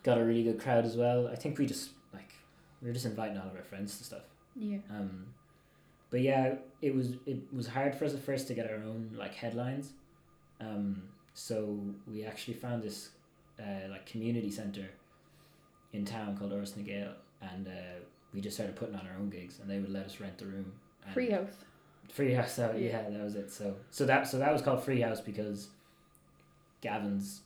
got 0.03 0.19
a 0.19 0.25
really 0.25 0.43
good 0.43 0.61
crowd 0.61 0.85
as 0.85 0.97
well. 0.97 1.29
I 1.29 1.37
think 1.37 1.59
we 1.59 1.67
just 1.67 1.91
like, 2.13 2.33
we 2.81 2.89
were 2.89 2.95
just 2.95 3.07
inviting 3.07 3.39
all 3.39 3.47
of 3.49 3.57
our 3.57 3.63
friends 3.63 3.97
to 3.99 4.05
stuff. 4.05 4.23
Yeah. 4.57 4.79
Um, 4.91 5.27
but 6.11 6.21
yeah, 6.21 6.57
it 6.83 6.95
was 6.95 7.15
it 7.27 7.39
was 7.53 7.67
hard 7.67 7.95
for 7.95 8.05
us 8.05 8.13
at 8.15 8.21
first 8.23 8.47
to 8.49 8.55
get 8.55 8.69
our 8.71 8.77
own 8.77 9.11
like 9.17 9.35
headlines. 9.35 9.93
Um, 10.61 11.03
so 11.35 11.79
we 12.07 12.25
actually 12.25 12.55
found 12.55 12.83
this 12.83 13.11
uh, 13.59 13.89
like 13.91 14.05
community 14.07 14.51
center 14.51 14.87
in 15.93 16.05
town 16.05 16.37
called 16.37 16.53
na 16.53 16.83
Gael, 16.85 17.13
and 17.41 17.67
uh, 17.69 17.71
we 18.35 18.41
just 18.41 18.57
started 18.57 18.77
putting 18.77 18.95
on 18.95 19.07
our 19.07 19.17
own 19.19 19.31
gigs, 19.31 19.59
and 19.61 19.71
they 19.71 19.79
would 19.79 19.91
let 19.91 20.05
us 20.05 20.21
rent 20.21 20.37
the 20.39 20.47
room. 20.47 20.73
Free 21.15 21.31
house. 21.31 21.55
Free 22.11 22.35
house. 22.35 22.53
So 22.53 22.73
Yeah. 22.77 23.03
yeah, 23.03 23.11
that 23.11 23.23
was 23.25 23.35
it. 23.35 23.51
So 23.51 23.77
so 23.91 24.05
that 24.05 24.27
so 24.29 24.39
that 24.39 24.53
was 24.53 24.61
called 24.61 24.85
Free 24.85 25.01
House 25.01 25.21
because 25.21 25.69
Gavin's 26.83 27.41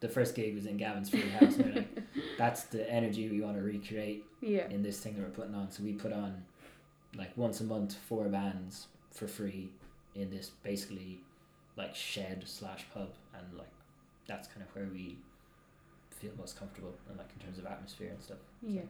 the 0.00 0.08
first 0.08 0.34
gig 0.34 0.54
was 0.54 0.66
in 0.66 0.76
Gavin's 0.76 1.10
Free 1.10 1.28
House. 1.28 1.56
and 1.56 1.76
like, 1.76 1.88
that's 2.38 2.64
the 2.64 2.90
energy 2.90 3.28
we 3.28 3.40
want 3.40 3.56
to 3.56 3.62
recreate 3.62 4.24
Yeah. 4.40 4.66
in 4.68 4.82
this 4.82 4.98
thing 5.00 5.14
that 5.16 5.22
we're 5.22 5.28
putting 5.30 5.54
on. 5.54 5.70
So 5.70 5.82
we 5.82 5.92
put 5.92 6.12
on 6.12 6.42
like 7.16 7.36
once 7.36 7.60
a 7.60 7.64
month 7.64 7.94
four 8.08 8.28
bands 8.28 8.86
for 9.10 9.26
free 9.26 9.70
in 10.14 10.30
this 10.30 10.50
basically 10.62 11.20
like 11.76 11.94
shed 11.94 12.42
slash 12.46 12.84
pub, 12.94 13.08
and 13.34 13.58
like 13.58 13.68
that's 14.26 14.48
kind 14.48 14.62
of 14.62 14.74
where 14.74 14.86
we 14.92 15.16
feel 16.10 16.30
most 16.38 16.58
comfortable 16.58 16.94
and 17.08 17.16
like 17.18 17.28
in 17.38 17.44
terms 17.44 17.58
of 17.58 17.66
atmosphere 17.66 18.10
and 18.10 18.22
stuff. 18.22 18.38
Yeah. 18.62 18.82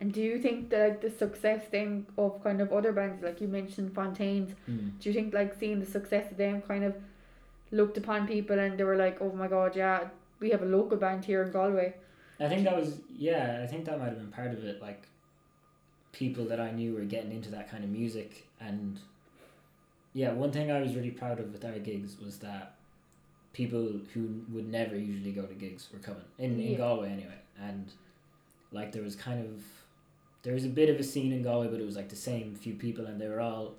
And 0.00 0.12
do 0.14 0.22
you 0.22 0.38
think 0.40 0.70
that 0.70 0.88
like, 0.88 1.00
the 1.02 1.10
success 1.10 1.64
then 1.70 2.06
of 2.16 2.42
kind 2.42 2.60
of 2.62 2.72
other 2.72 2.90
bands, 2.92 3.22
like 3.22 3.40
you 3.40 3.48
mentioned 3.48 3.94
Fontaines, 3.94 4.54
Mm. 4.68 4.98
do 4.98 5.08
you 5.10 5.14
think 5.14 5.34
like 5.34 5.58
seeing 5.58 5.78
the 5.80 5.86
success 5.86 6.30
of 6.30 6.36
them 6.38 6.62
kind 6.62 6.84
of 6.84 6.94
looked 7.70 7.96
upon 7.96 8.26
people 8.26 8.58
and 8.58 8.78
they 8.78 8.84
were 8.84 8.96
like, 8.96 9.18
oh 9.20 9.32
my 9.32 9.48
god, 9.48 9.76
yeah, 9.76 10.08
we 10.40 10.50
have 10.50 10.62
a 10.62 10.66
local 10.66 10.96
band 10.96 11.24
here 11.24 11.42
in 11.42 11.52
Galway. 11.52 11.94
I 12.38 12.48
think 12.48 12.64
that 12.64 12.76
was 12.76 12.98
yeah. 13.16 13.60
I 13.62 13.66
think 13.66 13.84
that 13.84 13.98
might 13.98 14.06
have 14.08 14.18
been 14.18 14.32
part 14.32 14.52
of 14.52 14.64
it. 14.64 14.80
Like 14.80 15.06
people 16.12 16.44
that 16.46 16.58
I 16.60 16.70
knew 16.70 16.94
were 16.94 17.04
getting 17.04 17.32
into 17.32 17.50
that 17.50 17.70
kind 17.70 17.84
of 17.84 17.90
music, 17.90 18.46
and 18.60 18.98
yeah, 20.12 20.32
one 20.32 20.50
thing 20.50 20.70
I 20.70 20.80
was 20.80 20.94
really 20.96 21.10
proud 21.10 21.38
of 21.38 21.52
with 21.52 21.64
our 21.64 21.78
gigs 21.78 22.16
was 22.18 22.38
that 22.38 22.74
people 23.52 24.00
who 24.14 24.42
would 24.52 24.68
never 24.68 24.96
usually 24.96 25.32
go 25.32 25.42
to 25.44 25.54
gigs 25.54 25.88
were 25.92 25.98
coming 25.98 26.22
in 26.38 26.58
in 26.58 26.72
Yeah. 26.72 26.78
Galway 26.78 27.10
anyway, 27.10 27.38
and 27.60 27.92
like 28.72 28.92
there 28.92 29.02
was 29.02 29.16
kind 29.16 29.44
of 29.44 29.62
there 30.42 30.54
was 30.54 30.64
a 30.64 30.68
bit 30.70 30.88
of 30.88 30.98
a 30.98 31.04
scene 31.04 31.32
in 31.32 31.42
Galway, 31.42 31.68
but 31.68 31.78
it 31.80 31.84
was 31.86 31.96
like 31.96 32.08
the 32.08 32.16
same 32.16 32.54
few 32.54 32.74
people, 32.74 33.04
and 33.06 33.20
they 33.20 33.28
were 33.28 33.40
all 33.40 33.74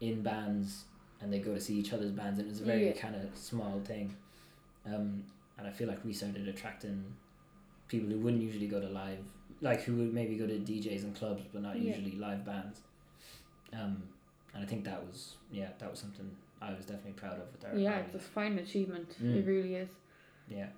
in 0.00 0.22
bands, 0.22 0.84
and 1.20 1.32
they 1.32 1.38
go 1.40 1.54
to 1.54 1.60
see 1.60 1.74
each 1.74 1.92
other's 1.92 2.12
bands, 2.12 2.38
and 2.38 2.46
it 2.48 2.50
was 2.50 2.60
a 2.60 2.64
very 2.64 2.86
Yeah. 2.86 2.92
kind 2.92 3.14
of 3.16 3.36
small 3.36 3.80
thing. 3.80 4.14
Um, 4.86 5.24
and 5.58 5.66
I 5.66 5.70
feel 5.70 5.88
like 5.88 6.04
we 6.04 6.12
started 6.12 6.46
attracting 6.48 7.04
people 7.88 8.08
who 8.10 8.18
wouldn't 8.18 8.42
usually 8.42 8.68
go 8.68 8.80
to 8.80 8.88
live, 8.88 9.18
like 9.60 9.80
who 9.82 9.96
would 9.96 10.14
maybe 10.14 10.36
go 10.36 10.46
to 10.46 10.58
DJs 10.58 11.02
and 11.02 11.14
clubs, 11.16 11.42
but 11.52 11.62
not 11.62 11.76
Yeah. 11.80 11.96
usually 11.96 12.12
live 12.16 12.44
bands. 12.44 12.80
Um, 13.72 14.02
and 14.54 14.62
I 14.62 14.66
think 14.66 14.84
that 14.84 15.04
was 15.04 15.36
yeah, 15.50 15.70
that 15.78 15.90
was 15.90 15.98
something 16.00 16.30
I 16.60 16.72
was 16.72 16.86
definitely 16.86 17.12
proud 17.12 17.40
of 17.40 17.50
with 17.52 17.64
our 17.64 17.76
yeah, 17.78 17.98
it's 17.98 18.14
a 18.14 18.18
fine 18.18 18.58
achievement. 18.58 19.14
Mm. 19.22 19.36
It 19.36 19.46
really 19.46 19.74
is. 19.74 19.90
yeah. 20.48 20.68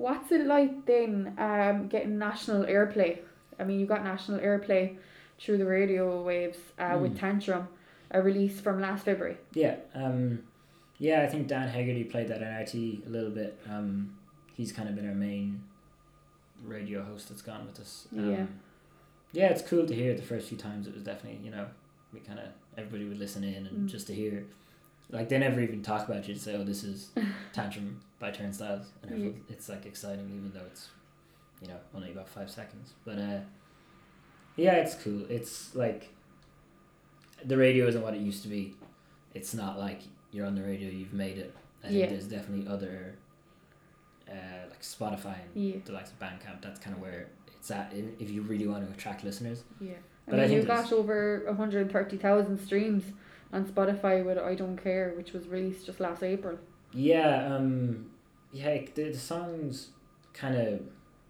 What's 0.00 0.32
it 0.32 0.46
like 0.46 0.86
then 0.86 1.34
um, 1.38 1.88
getting 1.88 2.18
national 2.18 2.64
airplay? 2.64 3.18
I 3.58 3.64
mean, 3.64 3.78
you 3.80 3.86
got 3.86 4.02
national 4.02 4.38
airplay 4.40 4.96
through 5.38 5.58
the 5.58 5.66
radio 5.66 6.22
waves 6.22 6.58
uh, 6.78 6.96
with 7.00 7.12
Mm. 7.14 7.20
Tantrum, 7.20 7.68
a 8.10 8.22
release 8.22 8.60
from 8.60 8.80
last 8.80 9.04
February. 9.04 9.36
Yeah, 9.52 9.76
um, 9.94 10.44
yeah. 10.98 11.22
I 11.22 11.26
think 11.26 11.48
Dan 11.48 11.68
Hegarty 11.68 12.04
played 12.04 12.28
that 12.28 12.38
on 12.42 12.48
RTÉ 12.48 13.06
a 13.06 13.10
little 13.10 13.30
bit. 13.30 13.58
Um, 13.68 14.16
he's 14.54 14.72
kind 14.72 14.88
of 14.88 14.94
been 14.96 15.08
our 15.08 15.14
main 15.14 15.62
radio 16.64 17.02
host 17.02 17.28
that's 17.28 17.42
gone 17.42 17.66
with 17.66 17.78
us. 17.80 18.06
Um, 18.16 18.30
Yeah. 18.30 18.46
Yeah, 19.32 19.48
it's 19.50 19.62
cool 19.62 19.86
to 19.86 19.94
hear. 19.94 20.14
The 20.14 20.22
first 20.22 20.48
few 20.48 20.58
times, 20.58 20.86
it 20.88 20.94
was 20.94 21.02
definitely 21.04 21.40
you 21.44 21.50
know 21.52 21.66
we 22.12 22.20
kind 22.20 22.38
of 22.38 22.46
everybody 22.76 23.04
would 23.08 23.18
listen 23.18 23.44
in 23.44 23.66
and 23.66 23.86
Mm. 23.86 23.86
just 23.90 24.06
to 24.08 24.14
hear. 24.14 24.44
Like 25.12 25.28
they 25.28 25.38
never 25.38 25.60
even 25.60 25.82
talk 25.82 26.08
about 26.08 26.26
you. 26.28 26.34
to 26.34 26.40
Say, 26.40 26.54
"Oh, 26.56 26.64
this 26.64 26.84
is 26.84 27.10
Tantrum 27.52 28.00
by 28.18 28.30
Turnstiles," 28.30 28.86
and 29.02 29.10
Yeah. 29.10 29.16
everyone, 29.16 29.44
it's 29.48 29.68
like 29.68 29.86
exciting, 29.86 30.26
even 30.36 30.52
though 30.54 30.66
it's, 30.66 30.88
you 31.60 31.68
know, 31.68 31.78
only 31.94 32.12
about 32.12 32.28
five 32.28 32.50
seconds. 32.50 32.92
But 33.04 33.18
uh, 33.18 33.40
yeah, 34.56 34.74
it's 34.74 34.94
cool. 34.94 35.24
It's 35.28 35.74
like 35.74 36.10
the 37.44 37.56
radio 37.56 37.86
isn't 37.88 38.02
what 38.02 38.14
it 38.14 38.20
used 38.20 38.42
to 38.42 38.48
be. 38.48 38.74
It's 39.34 39.54
not 39.54 39.78
like 39.78 40.00
you're 40.32 40.46
on 40.46 40.54
the 40.54 40.62
radio, 40.62 40.88
you've 40.88 41.12
made 41.14 41.38
it. 41.38 41.54
I 41.82 41.88
Yeah. 41.88 41.92
think 42.06 42.10
there's 42.10 42.26
definitely 42.28 42.68
other, 42.68 43.14
uh, 44.28 44.32
like 44.68 44.82
Spotify 44.82 45.36
and 45.54 45.64
Yeah, 45.64 45.76
the 45.84 45.92
likes 45.92 46.10
of 46.10 46.18
Bandcamp. 46.20 46.60
That's 46.62 46.78
kind 46.78 46.94
of 46.94 47.02
where 47.02 47.28
it's 47.56 47.70
at. 47.70 47.92
If 48.18 48.30
you 48.30 48.42
really 48.42 48.66
want 48.66 48.86
to 48.86 48.92
attract 48.92 49.24
listeners. 49.24 49.64
yeah. 49.80 49.92
I 50.28 50.30
But 50.30 50.40
I 50.40 50.42
mean, 50.44 50.52
you 50.52 50.56
think 50.58 50.68
got 50.68 50.92
over 50.92 51.42
130,000 51.46 52.58
streams 52.60 53.04
on 53.52 53.64
Spotify 53.64 54.24
with 54.24 54.38
I 54.38 54.54
Don't 54.54 54.76
Care, 54.76 55.12
which 55.16 55.32
was 55.32 55.48
released 55.48 55.86
just 55.86 56.00
last 56.00 56.22
April. 56.22 56.58
Yeah, 56.92 57.54
um, 57.54 58.10
yeah. 58.52 58.80
The, 58.94 59.10
the 59.10 59.18
songs 59.18 59.88
kind 60.32 60.56
of 60.56 60.80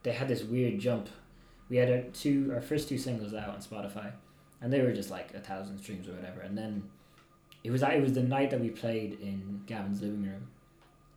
they 0.03 0.13
had 0.13 0.29
this 0.29 0.43
weird 0.43 0.79
jump. 0.79 1.09
We 1.69 1.77
had 1.77 1.91
our 1.91 2.03
two 2.13 2.51
our 2.55 2.61
first 2.61 2.89
two 2.89 2.99
singles 2.99 3.35
out 3.35 3.49
on 3.49 3.61
Spotify, 3.61 4.13
and 4.61 4.73
they 4.73 4.83
were 4.83 4.93
just 4.93 5.11
like 5.11 5.35
a 5.35 5.41
thousand 5.41 5.79
streams 5.79 6.09
or 6.09 6.13
whatever. 6.13 6.41
And 6.41 6.57
then 6.57 6.85
it 7.63 7.71
was 7.71 7.83
it 7.83 8.03
was 8.03 8.13
the 8.13 8.23
night 8.23 8.51
that 8.51 8.61
we 8.61 8.71
played 8.71 9.21
in 9.21 9.63
Gavin's 9.67 10.01
living 10.01 10.25
room, 10.25 10.49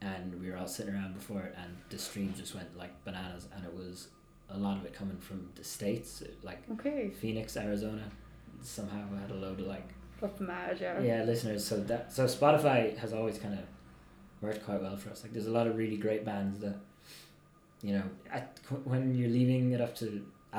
and 0.01 0.39
we 0.39 0.49
were 0.49 0.57
all 0.57 0.67
sitting 0.67 0.93
around 0.93 1.15
before 1.15 1.41
it, 1.41 1.55
and 1.61 1.75
the 1.89 1.97
streams 1.97 2.39
just 2.39 2.55
went 2.55 2.77
like 2.77 3.03
bananas, 3.05 3.47
and 3.55 3.65
it 3.65 3.73
was 3.73 4.09
a 4.49 4.57
lot 4.57 4.77
of 4.77 4.85
it 4.85 4.93
coming 4.93 5.17
from 5.17 5.49
the 5.55 5.63
states, 5.63 6.23
like 6.43 6.61
Okay, 6.73 7.09
Phoenix, 7.09 7.57
Arizona. 7.57 8.03
Somehow 8.61 9.03
we 9.11 9.17
had 9.17 9.31
a 9.31 9.35
load 9.35 9.59
of 9.59 9.67
like 9.67 9.89
that's 10.23 10.41
mad, 10.41 10.77
yeah. 10.81 11.23
listeners 11.31 11.61
so 11.69 11.75
that 11.91 12.11
so 12.17 12.21
spotify 12.25 12.97
has 13.03 13.11
always 13.19 13.37
kind 13.37 13.53
of 13.61 13.65
worked 14.41 14.63
quite 14.65 14.81
well 14.81 14.97
for 15.01 15.09
us 15.13 15.19
like 15.23 15.31
there's 15.33 15.47
a 15.53 15.55
lot 15.59 15.67
of 15.67 15.77
really 15.77 15.97
great 16.05 16.23
bands 16.31 16.55
that 16.65 16.77
you 17.87 17.93
know 17.95 18.03
at, 18.31 18.45
when 18.91 19.03
you're 19.17 19.29
leaving 19.39 19.71
it 19.75 19.81
up 19.85 19.93
to 20.01 20.07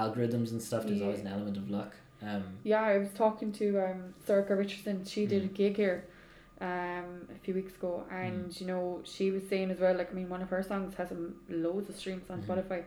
algorithms 0.03 0.51
and 0.53 0.61
stuff 0.63 0.83
there's 0.87 0.99
Yeah. 1.01 1.07
always 1.07 1.21
an 1.27 1.31
element 1.37 1.57
of 1.63 1.67
luck 1.71 1.93
um 2.23 2.45
Yeah, 2.73 2.83
I 2.83 2.97
was 3.05 3.11
talking 3.23 3.51
to 3.61 3.67
um 3.87 4.01
Sorcha 4.27 4.55
Richardson. 4.63 4.97
She 5.05 5.23
did 5.33 5.43
a 5.45 5.49
Mm. 5.49 5.55
gig 5.61 5.77
here 5.85 5.99
um 6.61 7.09
a 7.37 7.39
few 7.45 7.55
weeks 7.61 7.75
ago 7.79 7.93
and 8.23 8.59
you 8.61 8.67
know 8.71 8.85
she 9.15 9.31
was 9.37 9.43
saying 9.51 9.69
as 9.75 9.79
well 9.81 9.95
like 10.01 10.11
I 10.13 10.15
mean 10.21 10.29
one 10.37 10.43
of 10.47 10.51
her 10.55 10.63
songs 10.63 10.95
has 11.01 11.11
um, 11.13 11.35
loads 11.67 11.89
of 11.91 11.97
streams 12.03 12.27
on 12.31 12.39
Mhm. 12.43 12.47
Spotify 12.47 12.81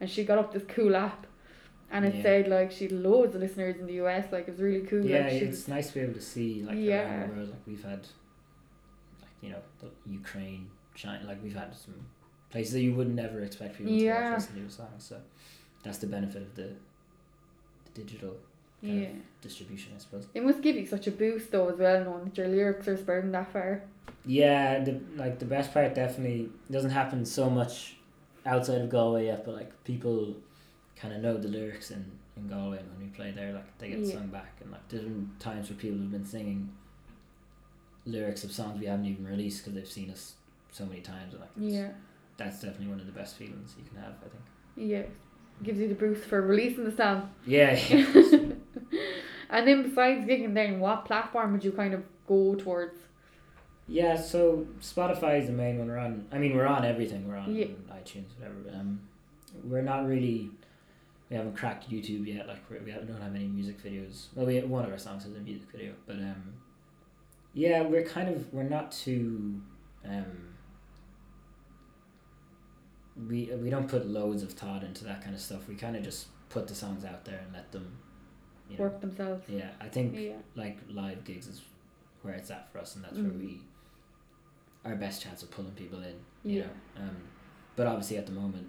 and 0.00 0.06
she 0.14 0.20
got 0.30 0.38
up 0.42 0.52
this 0.52 0.64
cool 0.76 0.94
app 1.08 1.26
and 1.90 2.04
it 2.04 2.14
Yeah. 2.16 2.22
said 2.22 2.48
like 2.48 2.70
she 2.70 2.84
had 2.84 2.92
loads 2.92 3.34
of 3.34 3.40
listeners 3.40 3.76
in 3.80 3.86
the 3.86 3.94
US 4.04 4.30
like 4.32 4.46
it 4.48 4.50
was 4.52 4.60
really 4.60 4.82
cool 4.86 5.04
yeah 5.04 5.20
like 5.24 5.32
it's 5.32 5.68
nice 5.68 5.88
to 5.88 5.94
be 5.94 6.00
able 6.00 6.14
to 6.14 6.20
see 6.20 6.62
like 6.62 6.76
Yeah. 6.78 7.02
around 7.02 7.28
the 7.30 7.34
world 7.36 7.48
like 7.50 7.66
we've 7.66 7.82
had 7.84 8.00
like 9.22 9.30
you 9.40 9.50
know 9.50 9.62
the 9.80 9.88
ukraine 10.10 10.68
china 10.94 11.24
like 11.26 11.42
we've 11.42 11.54
had 11.54 11.74
some 11.74 11.94
places 12.50 12.72
that 12.74 12.80
you 12.82 12.94
would 12.94 13.14
never 13.14 13.40
expect 13.42 13.76
people 13.78 13.92
to 13.92 13.98
Yeah. 14.04 14.30
watch 14.32 14.40
listen 14.40 14.66
to 14.66 14.70
song 14.72 14.88
so 14.98 15.20
that's 15.82 15.98
the 15.98 16.06
benefit 16.06 16.42
of 16.42 16.54
the, 16.54 16.70
the 17.84 17.90
digital 18.02 18.36
yeah 18.80 19.08
distribution 19.40 19.92
i 19.96 19.98
suppose 19.98 20.26
it 20.34 20.42
must 20.44 20.60
give 20.60 20.76
you 20.76 20.86
such 20.86 21.06
a 21.06 21.10
boost 21.10 21.50
though 21.50 21.68
as 21.68 21.78
well 21.78 22.04
knowing 22.04 22.24
that 22.26 22.36
your 22.38 22.48
lyrics 22.48 22.86
are 22.86 22.96
spreading 22.96 23.32
that 23.32 23.50
far 23.52 23.82
Yeah, 24.26 24.80
the 24.84 25.00
like 25.16 25.38
the 25.38 25.46
best 25.46 25.72
part 25.72 25.94
definitely 25.94 26.50
doesn't 26.70 26.90
happen 26.90 27.24
so 27.24 27.48
much 27.50 27.96
outside 28.44 28.80
of 28.82 28.88
Galway 28.90 29.26
yet, 29.26 29.44
but 29.44 29.54
like 29.60 29.70
people 29.84 30.36
kind 31.00 31.14
of 31.14 31.20
know 31.22 31.36
the 31.36 31.48
lyrics 31.48 31.90
in, 31.90 32.04
in 32.36 32.48
Galway 32.48 32.78
and 32.78 32.88
when 32.90 33.00
we 33.00 33.06
play 33.14 33.30
there, 33.30 33.52
like 33.52 33.78
they 33.78 33.90
get 33.90 34.00
Yeah. 34.00 34.14
sung 34.14 34.26
back 34.28 34.56
and 34.60 34.70
like 34.72 34.86
there's 34.88 35.04
been 35.04 35.30
times 35.38 35.70
where 35.70 35.78
people 35.78 35.98
have 35.98 36.10
been 36.10 36.24
singing 36.24 36.70
lyrics 38.06 38.42
of 38.44 38.50
songs 38.52 38.80
we 38.80 38.86
haven't 38.86 39.04
even 39.06 39.26
released 39.26 39.58
because 39.62 39.74
they've 39.74 39.86
seen 39.90 40.10
us 40.10 40.34
so 40.72 40.86
many 40.86 41.00
times 41.00 41.34
and 41.34 41.40
like 41.42 41.50
yeah 41.58 41.88
that's 42.38 42.60
definitely 42.60 42.86
one 42.88 43.00
of 43.00 43.06
the 43.06 43.12
best 43.12 43.36
feelings 43.36 43.74
you 43.78 43.84
can 43.84 43.98
have 44.02 44.12
I 44.24 44.28
think. 44.28 44.42
yeah 44.90 45.02
gives 45.62 45.78
you 45.78 45.88
the 45.88 45.94
boost 45.94 46.24
for 46.24 46.40
releasing 46.40 46.84
the 46.84 46.96
song 46.96 47.30
Yeah, 47.44 47.72
yeah. 47.90 47.96
and 49.50 49.66
then 49.68 49.82
besides 49.82 50.24
gigging 50.24 50.54
then 50.54 50.80
what 50.80 51.04
platform 51.04 51.52
would 51.52 51.64
you 51.64 51.72
kind 51.72 51.92
of 51.94 52.02
go 52.26 52.54
towards 52.54 52.96
Yeah, 53.88 54.16
so 54.16 54.66
Spotify 54.80 55.40
is 55.40 55.46
the 55.48 55.52
main 55.52 55.78
one 55.78 55.88
we're 55.88 55.98
on. 55.98 56.26
I 56.30 56.36
mean, 56.38 56.54
we're 56.54 56.66
on 56.66 56.84
everything. 56.84 57.26
We're 57.26 57.36
on 57.38 57.54
Yeah. 57.54 57.66
iTunes, 57.90 58.28
whatever. 58.38 58.56
But, 58.64 58.74
um, 58.74 59.00
we're 59.64 59.80
not 59.92 60.06
really. 60.06 60.50
We 61.30 61.36
haven't 61.36 61.56
cracked 61.56 61.90
YouTube 61.90 62.26
yet. 62.26 62.48
Like 62.48 62.62
we're, 62.70 62.80
we 62.82 62.90
don't 62.92 63.20
have 63.20 63.34
any 63.34 63.46
music 63.46 63.82
videos. 63.82 64.26
Well, 64.34 64.46
we 64.46 64.60
one 64.60 64.84
of 64.84 64.90
our 64.90 64.98
songs 64.98 65.24
has 65.24 65.34
a 65.34 65.40
music 65.40 65.68
video, 65.70 65.92
but 66.06 66.16
um, 66.16 66.54
yeah, 67.52 67.82
we're 67.82 68.04
kind 68.04 68.28
of 68.28 68.52
we're 68.52 68.62
not 68.62 68.92
too 68.92 69.60
um. 70.04 70.54
We 73.28 73.46
we 73.60 73.68
don't 73.68 73.88
put 73.88 74.06
loads 74.06 74.42
of 74.42 74.52
thought 74.52 74.84
into 74.84 75.04
that 75.04 75.22
kind 75.22 75.34
of 75.34 75.40
stuff. 75.40 75.68
We 75.68 75.74
kind 75.74 75.96
of 75.96 76.02
just 76.02 76.28
put 76.50 76.68
the 76.68 76.74
songs 76.74 77.04
out 77.04 77.24
there 77.24 77.40
and 77.44 77.52
let 77.52 77.70
them, 77.72 77.98
you 78.70 78.78
know. 78.78 78.84
work 78.84 79.00
themselves 79.00 79.44
Yeah, 79.48 79.68
I 79.80 79.88
think 79.88 80.14
yeah 80.16 80.32
like 80.54 80.78
live 80.88 81.24
gigs 81.24 81.46
is 81.46 81.60
where 82.22 82.34
it's 82.34 82.50
at 82.50 82.72
for 82.72 82.78
us 82.78 82.94
and 82.96 83.04
that's 83.04 83.14
where 83.18 83.24
Mm. 83.30 83.38
we 83.40 83.60
our 84.84 84.94
best 84.96 85.20
chance 85.22 85.42
of 85.42 85.50
pulling 85.50 85.72
people 85.72 85.98
in 86.02 86.14
you 86.44 86.60
Yeah. 86.60 86.64
know 86.96 87.02
um 87.02 87.16
but 87.76 87.86
obviously 87.86 88.16
at 88.16 88.24
the 88.26 88.32
moment 88.32 88.68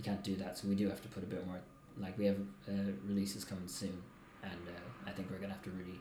we 0.00 0.04
can't 0.10 0.22
do 0.24 0.34
that 0.36 0.56
so 0.56 0.66
we 0.66 0.74
do 0.74 0.88
have 0.88 1.02
to 1.02 1.08
put 1.08 1.22
a 1.22 1.26
bit 1.26 1.46
more 1.46 1.60
like 2.00 2.16
we 2.16 2.24
have 2.24 2.38
uh, 2.68 2.72
releases 3.06 3.44
coming 3.44 3.68
soon 3.68 3.96
and 4.42 4.52
uh, 4.68 5.08
I 5.08 5.10
think 5.10 5.30
we're 5.30 5.38
gonna 5.38 5.52
have 5.52 5.62
to 5.64 5.70
really 5.70 5.98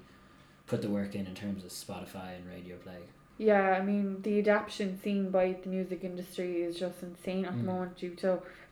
put 0.67 0.81
the 0.81 0.89
work 0.89 1.15
in 1.15 1.27
in 1.27 1.35
terms 1.35 1.63
of 1.65 1.71
Spotify 1.71 2.35
and 2.37 2.47
radio 2.55 2.77
play 2.77 3.01
Yeah, 3.37 3.71
I 3.79 3.81
mean 3.83 4.21
the 4.21 4.39
adaptation 4.39 4.99
seen 5.03 5.31
by 5.31 5.45
the 5.63 5.69
music 5.69 6.03
industry 6.03 6.61
is 6.67 6.79
just 6.79 7.03
insane 7.03 7.43
at 7.45 7.55
the 7.57 7.63
Mm. 7.63 7.71
moment 7.73 7.97
due 7.97 8.15
to 8.23 8.29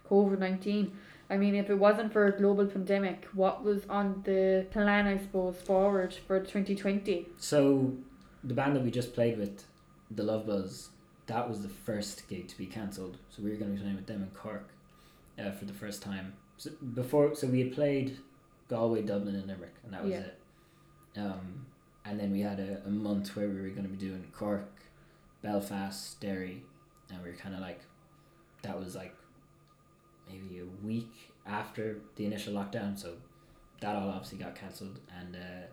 COVID 0.09 0.39
nineteen. 0.39 0.85
I 1.29 1.35
mean, 1.35 1.55
if 1.55 1.69
it 1.69 1.77
wasn't 1.87 2.13
for 2.13 2.23
a 2.27 2.31
global 2.41 2.65
pandemic, 2.75 3.25
what 3.41 3.55
was 3.69 3.81
on 3.89 4.05
the 4.23 4.65
plan, 4.71 5.07
I 5.13 5.17
suppose, 5.25 5.57
forward 5.69 6.11
for 6.27 6.35
twenty 6.51 6.75
twenty? 6.83 7.17
so 7.51 7.59
the 8.49 8.53
band 8.59 8.71
that 8.75 8.83
we 8.87 8.91
just 9.01 9.11
played 9.17 9.35
with 9.43 9.55
the 10.19 10.23
Love 10.31 10.45
Buzz 10.47 10.89
that 11.31 11.49
was 11.49 11.59
the 11.67 11.73
first 11.87 12.15
gig 12.29 12.47
to 12.51 12.57
be 12.63 12.65
cancelled 12.77 13.15
so 13.31 13.35
we 13.43 13.49
were 13.51 13.57
going 13.61 13.71
to 13.71 13.75
be 13.77 13.81
playing 13.83 13.97
with 14.01 14.07
them 14.11 14.21
in 14.23 14.29
Cork 14.43 14.67
uh, 15.39 15.51
for 15.51 15.65
the 15.65 15.73
first 15.73 16.01
time. 16.01 16.33
So 16.57 16.71
before 16.93 17.35
so 17.35 17.47
we 17.47 17.59
had 17.59 17.73
played 17.73 18.17
Galway 18.69 19.03
Dublin 19.03 19.35
and 19.35 19.47
Limerick 19.47 19.75
and 19.83 19.93
that 19.93 20.03
was 20.03 20.11
Yeah. 20.11 20.19
it. 20.19 20.39
Um, 21.17 21.65
and 22.05 22.19
then 22.19 22.31
we 22.31 22.41
had 22.41 22.59
a, 22.59 22.81
a 22.85 22.89
month 22.89 23.35
where 23.35 23.47
we 23.49 23.61
were 23.61 23.69
going 23.69 23.83
to 23.83 23.89
be 23.89 23.97
doing 23.97 24.23
Cork 24.33 24.69
Belfast 25.41 26.19
Derry 26.19 26.63
and 27.11 27.23
we 27.23 27.29
were 27.29 27.35
kind 27.35 27.53
of 27.55 27.61
like 27.61 27.81
that 28.63 28.77
was 28.79 28.95
like 28.95 29.15
maybe 30.29 30.59
a 30.59 30.85
week 30.85 31.31
after 31.45 31.99
the 32.15 32.25
initial 32.25 32.53
lockdown 32.53 32.97
so 32.97 33.13
that 33.79 33.95
all 33.95 34.09
obviously 34.09 34.37
got 34.39 34.55
cancelled. 34.55 34.99
And 35.19 35.35
uh, 35.35 35.67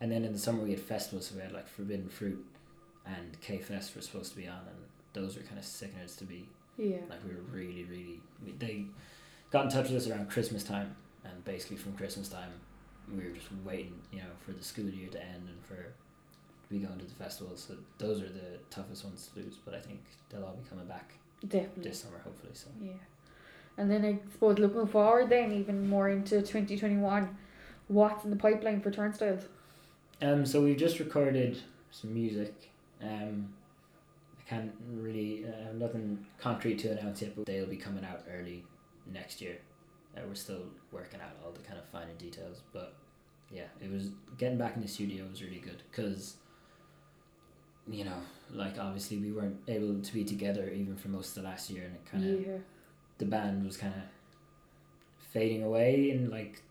and 0.00 0.10
then 0.10 0.24
in 0.24 0.32
the 0.32 0.38
summer 0.38 0.62
we 0.62 0.70
had 0.70 0.80
festivals 0.80 1.26
so 1.28 1.36
we 1.36 1.42
had 1.42 1.52
like 1.52 1.68
Forbidden 1.68 2.08
Fruit 2.08 2.44
and 3.06 3.38
K 3.40 3.58
Fest 3.58 3.94
were 3.94 4.02
supposed 4.02 4.30
to 4.32 4.36
be 4.38 4.48
on 4.48 4.60
and 4.66 4.76
those 5.12 5.36
were 5.36 5.42
kind 5.42 5.58
of 5.58 5.64
sickeners 5.64 6.16
to 6.18 6.24
be 6.24 6.48
Yeah. 6.76 6.96
like 7.08 7.20
we 7.26 7.34
were 7.34 7.42
really 7.52 7.84
really 7.84 8.20
we, 8.44 8.52
they 8.58 8.84
got 9.50 9.64
in 9.66 9.70
touch 9.70 9.88
with 9.90 10.02
us 10.02 10.08
around 10.08 10.28
Christmas 10.30 10.64
time 10.64 10.94
and 11.24 11.44
basically 11.44 11.76
from 11.76 11.92
Christmas 11.94 12.28
time 12.28 12.50
we 13.10 13.24
were 13.24 13.30
just 13.30 13.46
waiting 13.64 13.94
you 14.12 14.18
know 14.18 14.30
for 14.44 14.52
the 14.52 14.62
school 14.64 14.88
year 14.88 15.08
to 15.10 15.20
end 15.22 15.48
and 15.48 15.64
for 15.64 15.76
to 15.76 16.70
be 16.70 16.78
going 16.78 16.98
to 16.98 17.04
the 17.04 17.14
festivals 17.14 17.64
so 17.68 17.74
those 17.98 18.20
are 18.22 18.28
the 18.28 18.58
toughest 18.70 19.04
ones 19.04 19.30
to 19.34 19.40
lose 19.40 19.54
but 19.64 19.74
I 19.74 19.80
think 19.80 20.00
they'll 20.30 20.44
all 20.44 20.54
be 20.62 20.68
coming 20.68 20.86
back 20.86 21.12
Definitely. 21.46 21.84
this 21.84 22.00
summer 22.00 22.18
hopefully 22.24 22.52
so 22.54 22.68
Yeah. 22.80 22.92
And 23.76 23.90
then 23.90 24.04
I 24.04 24.18
suppose 24.32 24.58
looking 24.58 24.86
forward 24.86 25.28
then 25.30 25.52
even 25.52 25.88
more 25.88 26.08
into 26.08 26.40
twenty 26.42 26.78
twenty 26.78 26.96
one, 26.96 27.36
what's 27.88 28.24
in 28.24 28.30
the 28.30 28.36
pipeline 28.36 28.80
for 28.80 28.90
turnstiles? 28.92 29.46
Um, 30.22 30.46
so 30.46 30.62
we've 30.62 30.76
just 30.76 31.00
recorded 31.00 31.60
some 31.90 32.14
music. 32.14 32.54
Um, 33.02 33.48
I 34.44 34.50
can't 34.50 34.72
really 34.90 35.44
uh, 35.46 35.64
have 35.66 35.74
nothing 35.76 36.26
concrete 36.38 36.78
to 36.80 36.90
announce 36.98 37.22
yet, 37.22 37.34
but 37.36 37.46
they'll 37.46 37.66
be 37.66 37.76
coming 37.76 38.04
out 38.04 38.22
early 38.30 38.64
next 39.10 39.40
year. 39.40 39.58
Uh, 40.16 40.20
we're 40.28 40.34
still 40.34 40.64
working 40.92 41.20
out 41.20 41.36
all 41.44 41.52
the 41.52 41.60
kind 41.62 41.78
of 41.78 41.86
finer 41.88 42.12
details, 42.18 42.60
but 42.72 42.94
yeah, 43.50 43.64
it 43.82 43.90
was 43.90 44.10
getting 44.38 44.58
back 44.58 44.76
in 44.76 44.82
the 44.82 44.88
studio 44.88 45.24
was 45.30 45.42
really 45.42 45.58
good 45.58 45.82
because 45.90 46.36
you 47.90 48.04
know, 48.04 48.16
like 48.50 48.78
obviously 48.78 49.18
we 49.18 49.30
weren't 49.32 49.58
able 49.68 50.00
to 50.00 50.14
be 50.14 50.24
together 50.24 50.70
even 50.70 50.96
for 50.96 51.08
most 51.08 51.36
of 51.36 51.42
the 51.42 51.48
last 51.48 51.68
year, 51.70 51.84
and 51.84 51.94
it 51.94 52.04
kind 52.10 52.24
of 52.24 52.40
Yeah. 52.46 52.58
the 53.18 53.26
band 53.26 53.64
was 53.64 53.76
kind 53.76 53.94
of 53.94 54.02
fading 55.32 55.62
away 55.62 56.10
in 56.10 56.30
like 56.30 56.62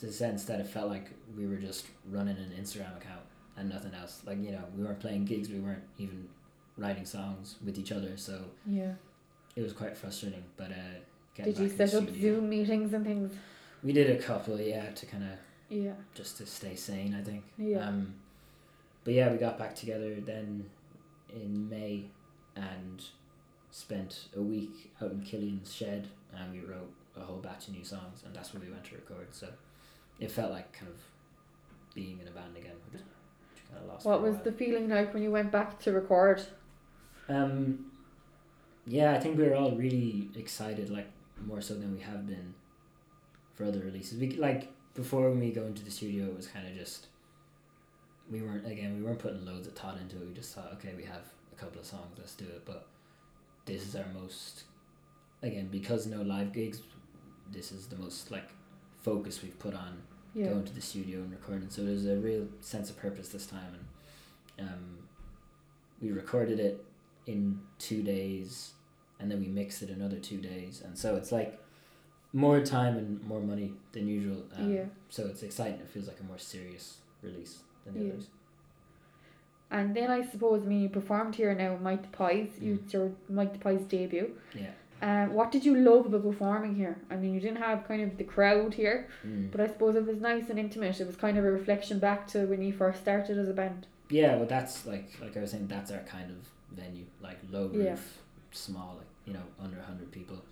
the 0.00 0.10
sense 0.12 0.44
that 0.46 0.58
it 0.60 0.66
felt 0.66 0.88
like 0.88 1.10
we 1.36 1.46
were 1.46 1.56
just 1.56 1.86
running 2.10 2.36
an 2.36 2.52
Instagram 2.60 2.96
account 2.96 3.22
and 3.56 3.68
nothing 3.68 3.94
else. 3.94 4.22
Like 4.26 4.42
you 4.42 4.50
know, 4.52 4.64
we 4.76 4.82
weren't 4.84 5.00
playing 5.00 5.24
gigs, 5.26 5.48
we 5.48 5.60
weren't 5.60 5.84
even 5.98 6.28
writing 6.76 7.04
songs 7.06 7.56
with 7.64 7.78
each 7.78 7.92
other, 7.92 8.16
so 8.16 8.44
Yeah. 8.66 8.94
it 9.56 9.62
was 9.62 9.72
quite 9.72 9.96
frustrating. 9.96 10.44
But 10.56 10.70
uh, 10.72 11.42
Did 11.42 11.58
you 11.58 11.68
set 11.68 11.94
up 11.94 12.08
Zoom 12.10 12.48
meetings 12.48 12.92
and 12.94 13.04
things? 13.04 13.32
We 13.82 13.92
did 13.92 14.10
a 14.10 14.22
couple, 14.22 14.60
yeah, 14.60 14.90
to 14.90 15.06
kind 15.06 15.24
of 15.24 15.38
Yeah. 15.68 15.94
just 16.14 16.36
to 16.38 16.46
stay 16.46 16.74
sane, 16.74 17.14
I 17.14 17.22
think. 17.22 17.44
Yeah. 17.58 17.86
Um, 17.88 18.14
but 19.04 19.14
yeah, 19.14 19.30
we 19.30 19.38
got 19.38 19.58
back 19.58 19.74
together 19.74 20.14
then 20.20 20.70
in 21.34 21.68
May 21.68 22.06
and 22.56 23.04
spent 23.70 24.28
a 24.36 24.40
week 24.40 24.92
out 25.02 25.10
in 25.10 25.20
Killian's 25.22 25.72
shed 25.74 26.08
and 26.32 26.52
we 26.52 26.60
wrote 26.60 26.92
a 27.16 27.20
whole 27.20 27.38
batch 27.38 27.68
of 27.68 27.74
new 27.74 27.84
songs 27.84 28.22
and 28.24 28.34
that's 28.34 28.52
when 28.54 28.62
we 28.62 28.70
went 28.70 28.84
to 28.84 28.94
record. 28.94 29.26
So 29.32 29.48
it 30.20 30.30
felt 30.30 30.52
like 30.52 30.72
kind 30.72 30.90
of 30.90 31.00
being 31.94 32.20
in 32.20 32.28
a 32.28 32.30
band 32.30 32.56
again, 32.56 32.76
kind 32.92 33.82
of 33.82 33.88
lost. 33.88 34.06
What 34.06 34.22
was 34.22 34.38
the 34.38 34.52
feeling 34.52 34.88
like 34.88 35.12
when 35.12 35.22
you 35.22 35.30
went 35.32 35.50
back 35.52 35.78
to 35.80 35.92
record? 35.92 36.40
Um, 37.28 37.86
yeah, 38.86 39.12
I 39.14 39.20
think 39.20 39.38
we're 39.38 39.54
all 39.54 39.72
really 39.72 40.28
excited, 40.36 40.90
like 40.90 41.08
more 41.44 41.60
so 41.60 41.74
than 41.74 41.94
we 41.94 42.00
have 42.00 42.26
been 42.26 42.54
for 43.54 43.64
other 43.64 43.80
releases. 43.80 44.18
We 44.18 44.30
like 44.32 44.70
before 44.94 45.30
when 45.30 45.40
we 45.40 45.50
go 45.50 45.64
into 45.64 45.84
the 45.84 45.90
studio, 45.90 46.26
it 46.26 46.36
was 46.36 46.46
kind 46.46 46.66
of 46.66 46.74
just 46.74 47.06
we 48.30 48.42
weren't 48.42 48.66
again 48.66 48.96
we 48.96 49.02
weren't 49.02 49.18
putting 49.18 49.44
loads 49.44 49.66
of 49.66 49.74
thought 49.74 49.98
into 50.00 50.16
it. 50.16 50.26
We 50.28 50.34
just 50.34 50.54
thought, 50.54 50.70
okay, 50.74 50.92
we 50.96 51.04
have 51.04 51.22
a 51.52 51.56
couple 51.56 51.80
of 51.80 51.86
songs, 51.86 52.14
let's 52.18 52.34
do 52.34 52.44
it. 52.44 52.62
But 52.64 52.86
this 53.64 53.86
is 53.86 53.96
our 53.96 54.06
most 54.12 54.64
again 55.42 55.68
because 55.70 56.06
no 56.06 56.20
live 56.22 56.52
gigs. 56.52 56.80
This 57.50 57.72
is 57.72 57.86
the 57.86 57.96
most 57.96 58.30
like 58.30 58.48
focus 59.02 59.42
we've 59.42 59.58
put 59.58 59.74
on 59.74 60.02
Yeah. 60.34 60.48
going 60.48 60.64
to 60.64 60.74
the 60.74 60.80
studio 60.80 61.18
and 61.20 61.30
recording. 61.30 61.68
So 61.70 61.84
there's 61.84 62.06
a 62.06 62.16
real 62.16 62.46
sense 62.60 62.90
of 62.90 62.96
purpose 62.98 63.28
this 63.28 63.46
time, 63.46 63.78
and 64.58 64.68
um, 64.68 64.98
we 66.02 66.10
recorded 66.12 66.58
it 66.60 66.84
in 67.26 67.60
two 67.78 68.02
days, 68.02 68.72
and 69.18 69.30
then 69.30 69.40
we 69.40 69.46
mix 69.48 69.82
it 69.82 69.90
another 69.90 70.18
two 70.18 70.38
days, 70.38 70.82
and 70.84 70.96
so 70.98 71.16
it's 71.16 71.32
like 71.32 71.58
more 72.32 72.60
time 72.60 72.96
and 72.96 73.22
more 73.24 73.40
money 73.40 73.72
than 73.92 74.06
usual. 74.08 74.42
Um, 74.56 74.72
Yeah. 74.72 74.84
So 75.08 75.26
it's 75.26 75.42
exciting. 75.42 75.80
It 75.80 75.88
feels 75.88 76.08
like 76.08 76.18
a 76.20 76.24
more 76.24 76.38
serious 76.38 76.98
release 77.22 77.62
than 77.84 77.94
the 77.94 78.00
Yeah. 78.04 78.12
others. 78.12 78.28
And 79.70 79.94
then 79.96 80.10
I 80.10 80.22
suppose, 80.22 80.62
I 80.62 80.66
mean, 80.66 80.82
you 80.82 80.88
performed 80.88 81.34
here 81.36 81.54
now, 81.54 81.76
Mike 81.80 82.02
the 82.02 82.08
Pies. 82.16 82.50
You 82.60 82.74
Mm. 82.74 82.82
it's 82.84 82.92
your 82.92 83.12
Mike 83.28 83.52
the 83.52 83.58
Pies 83.58 83.82
debut. 83.86 84.36
Yeah. 84.54 84.70
Uh, 85.02 85.26
what 85.32 85.50
did 85.50 85.64
you 85.66 85.74
love 85.76 86.06
about 86.06 86.22
performing 86.22 86.74
here? 86.76 86.96
I 87.10 87.16
mean, 87.16 87.34
you 87.34 87.40
didn't 87.40 87.58
have 87.58 87.86
kind 87.86 88.02
of 88.02 88.16
the 88.16 88.24
crowd 88.24 88.74
here, 88.74 89.08
Mm. 89.24 89.50
but 89.50 89.60
I 89.60 89.66
suppose 89.66 89.96
it 89.96 90.06
was 90.06 90.20
nice 90.20 90.48
and 90.50 90.58
intimate. 90.58 91.00
It 91.00 91.06
was 91.06 91.16
kind 91.16 91.36
of 91.38 91.44
a 91.44 91.50
reflection 91.50 91.98
back 91.98 92.26
to 92.28 92.46
when 92.46 92.62
you 92.62 92.72
first 92.72 93.00
started 93.00 93.36
as 93.38 93.48
a 93.48 93.52
band. 93.52 93.86
Yeah, 94.10 94.36
well, 94.36 94.46
that's 94.46 94.86
like 94.86 95.08
like 95.20 95.36
I 95.36 95.40
was 95.40 95.50
saying, 95.50 95.66
that's 95.68 95.90
our 95.90 96.00
kind 96.02 96.30
of 96.30 96.50
venue, 96.74 97.04
like 97.20 97.38
low 97.50 97.66
roof, 97.68 97.76
Yeah. 97.84 97.96
small, 98.52 98.96
like 98.98 99.06
you 99.26 99.32
know, 99.32 99.42
under 99.58 99.80
hundred 99.80 100.10
people. 100.12 100.42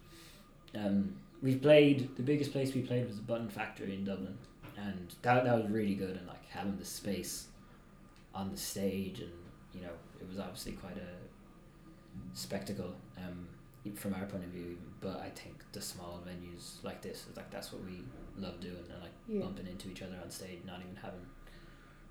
Um, 0.75 1.17
we 1.43 1.57
played 1.57 2.15
the 2.17 2.23
biggest 2.23 2.53
place 2.53 2.75
we 2.75 2.83
played 2.83 3.07
was 3.07 3.17
the 3.17 3.23
Button 3.23 3.49
Factory 3.49 3.95
in 3.95 4.05
Dublin, 4.05 4.37
and 4.77 5.15
that 5.23 5.45
that 5.45 5.57
was 5.63 5.71
really 5.71 5.95
good. 5.95 6.17
And 6.17 6.27
like 6.27 6.47
having 6.49 6.77
the 6.79 6.85
space 6.85 7.49
on 8.35 8.51
the 8.51 8.57
stage, 8.57 9.21
and 9.21 9.33
you 9.75 9.83
know, 9.83 9.93
it 10.21 10.29
was 10.29 10.39
obviously 10.39 10.73
quite 10.73 10.97
a 10.97 11.11
spectacle 12.35 12.95
um, 13.19 13.49
from 13.97 14.15
our 14.15 14.25
point 14.27 14.45
of 14.45 14.51
view. 14.51 14.79
But 15.01 15.19
I 15.21 15.31
think 15.31 15.57
the 15.73 15.81
small 15.81 16.23
venues 16.27 16.83
like 16.85 17.03
this, 17.03 17.27
is 17.29 17.37
like 17.37 17.51
that's 17.51 17.73
what 17.73 17.83
we 17.85 18.03
love 18.37 18.61
doing, 18.61 18.77
and 18.93 19.03
like 19.03 19.13
Yeah. 19.29 19.41
bumping 19.41 19.67
into 19.67 19.91
each 19.91 20.03
other 20.03 20.17
on 20.23 20.31
stage, 20.31 20.61
not 20.67 20.81
even 20.81 20.97
having 20.97 21.27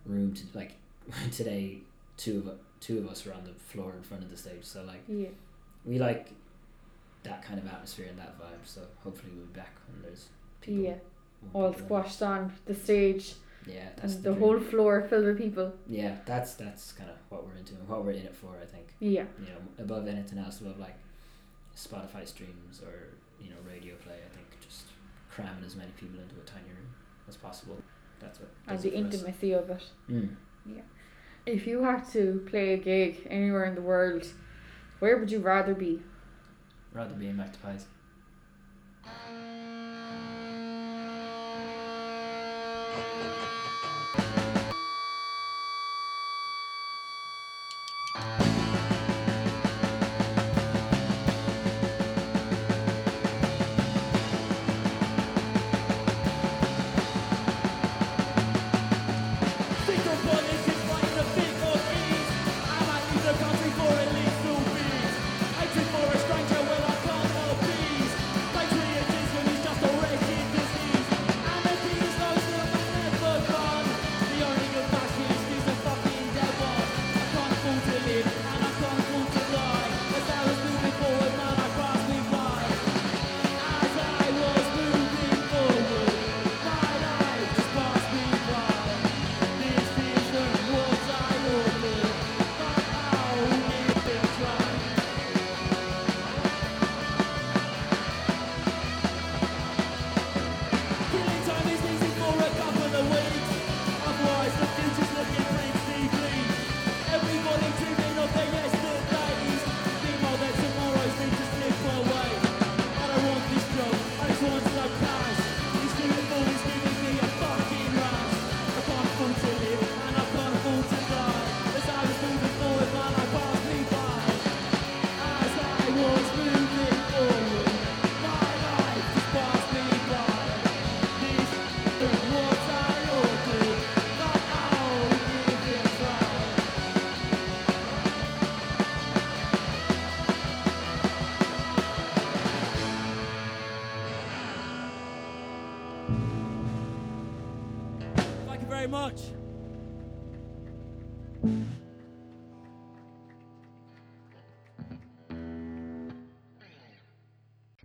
room 0.06 0.34
to 0.34 0.44
like 0.54 0.74
today 1.32 1.80
two 2.18 2.40
of 2.40 2.48
two 2.82 2.98
of 3.00 3.08
us 3.08 3.26
were 3.26 3.34
on 3.34 3.44
the 3.46 3.54
floor 3.72 3.94
in 3.96 4.04
front 4.04 4.24
of 4.24 4.30
the 4.30 4.38
stage 4.38 4.64
so 4.64 4.84
like 4.84 5.04
Yeah. 5.08 5.30
we 5.86 5.98
like 6.00 6.32
that 7.24 7.40
kind 7.48 7.60
of 7.60 7.66
atmosphere 7.68 8.08
and 8.10 8.18
that 8.20 8.34
vibe 8.40 8.64
so 8.66 8.82
hopefully 9.04 9.32
we'll 9.36 9.46
be 9.46 9.54
back 9.64 9.74
when 9.88 10.02
there's 10.04 10.24
people 10.62 10.82
Yeah. 10.84 10.96
All 11.54 11.74
squashed 11.74 12.22
on 12.22 12.54
the 12.66 12.76
stage, 12.76 13.34
yeah 13.66 13.90
that's 13.96 14.16
and 14.16 14.24
the, 14.24 14.30
the 14.32 14.40
whole 14.42 14.60
floor 14.60 15.02
filled 15.10 15.26
with 15.26 15.38
people. 15.46 15.72
yeah 15.88 16.14
that's 16.26 16.54
that's 16.56 16.92
kind 16.92 17.10
of 17.10 17.18
what 17.30 17.46
we're 17.46 17.56
into 17.62 17.74
and 17.76 17.88
what 17.88 18.04
we're 18.04 18.12
in 18.22 18.26
it 18.32 18.36
for 18.36 18.52
I 18.62 18.66
think 18.74 18.88
Yeah. 19.00 19.26
you 19.40 19.48
know 19.54 19.62
above 19.86 20.08
anything 20.08 20.38
else 20.40 20.60
above 20.62 20.80
like 20.80 20.98
Spotify 21.76 22.28
streams 22.28 22.82
or 22.88 22.96
you 23.42 23.50
know 23.52 23.56
radio 23.74 23.96
play 24.06 24.16
I 24.28 24.30
think 24.36 24.48
just 24.68 24.86
cramming 25.32 25.64
as 25.66 25.76
many 25.76 25.92
people 26.02 26.20
into 26.20 26.36
a 26.36 26.46
tiny 26.46 26.70
room 26.78 26.90
as 27.30 27.38
possible 27.38 27.78
that's 28.20 28.40
what 28.40 28.50
And 28.68 28.78
the 28.80 28.90
for 28.90 28.96
us. 28.98 29.02
intimacy 29.14 29.52
of 29.54 29.70
it. 29.70 29.84
Mm. 30.10 30.36
If 31.46 31.66
you 31.66 31.84
had 31.84 32.08
to 32.12 32.46
play 32.50 32.74
a 32.74 32.78
gig 32.78 33.26
anywhere 33.30 33.66
in 33.66 33.74
the 33.76 33.82
world, 33.82 34.28
where 35.00 35.18
would 35.18 35.32
you 35.32 35.40
rather 35.40 35.74
be? 35.74 36.02
rather 36.94 37.16
be 37.16 37.28
in 37.28 37.38
Magpies 37.38 37.86
Think 42.94 43.28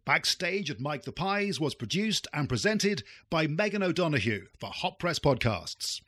Backstage 0.07 0.71
at 0.71 0.79
Mike 0.79 1.03
the 1.03 1.11
Pies 1.11 1.59
was 1.59 1.75
produced 1.75 2.29
and 2.33 2.49
presented 2.49 3.03
by 3.29 3.49
Megan 3.49 3.83
O'Donoghue 3.83 4.47
for 4.57 4.71
Hot 4.71 5.01
Press 5.01 5.19
Podcasts. 5.19 6.01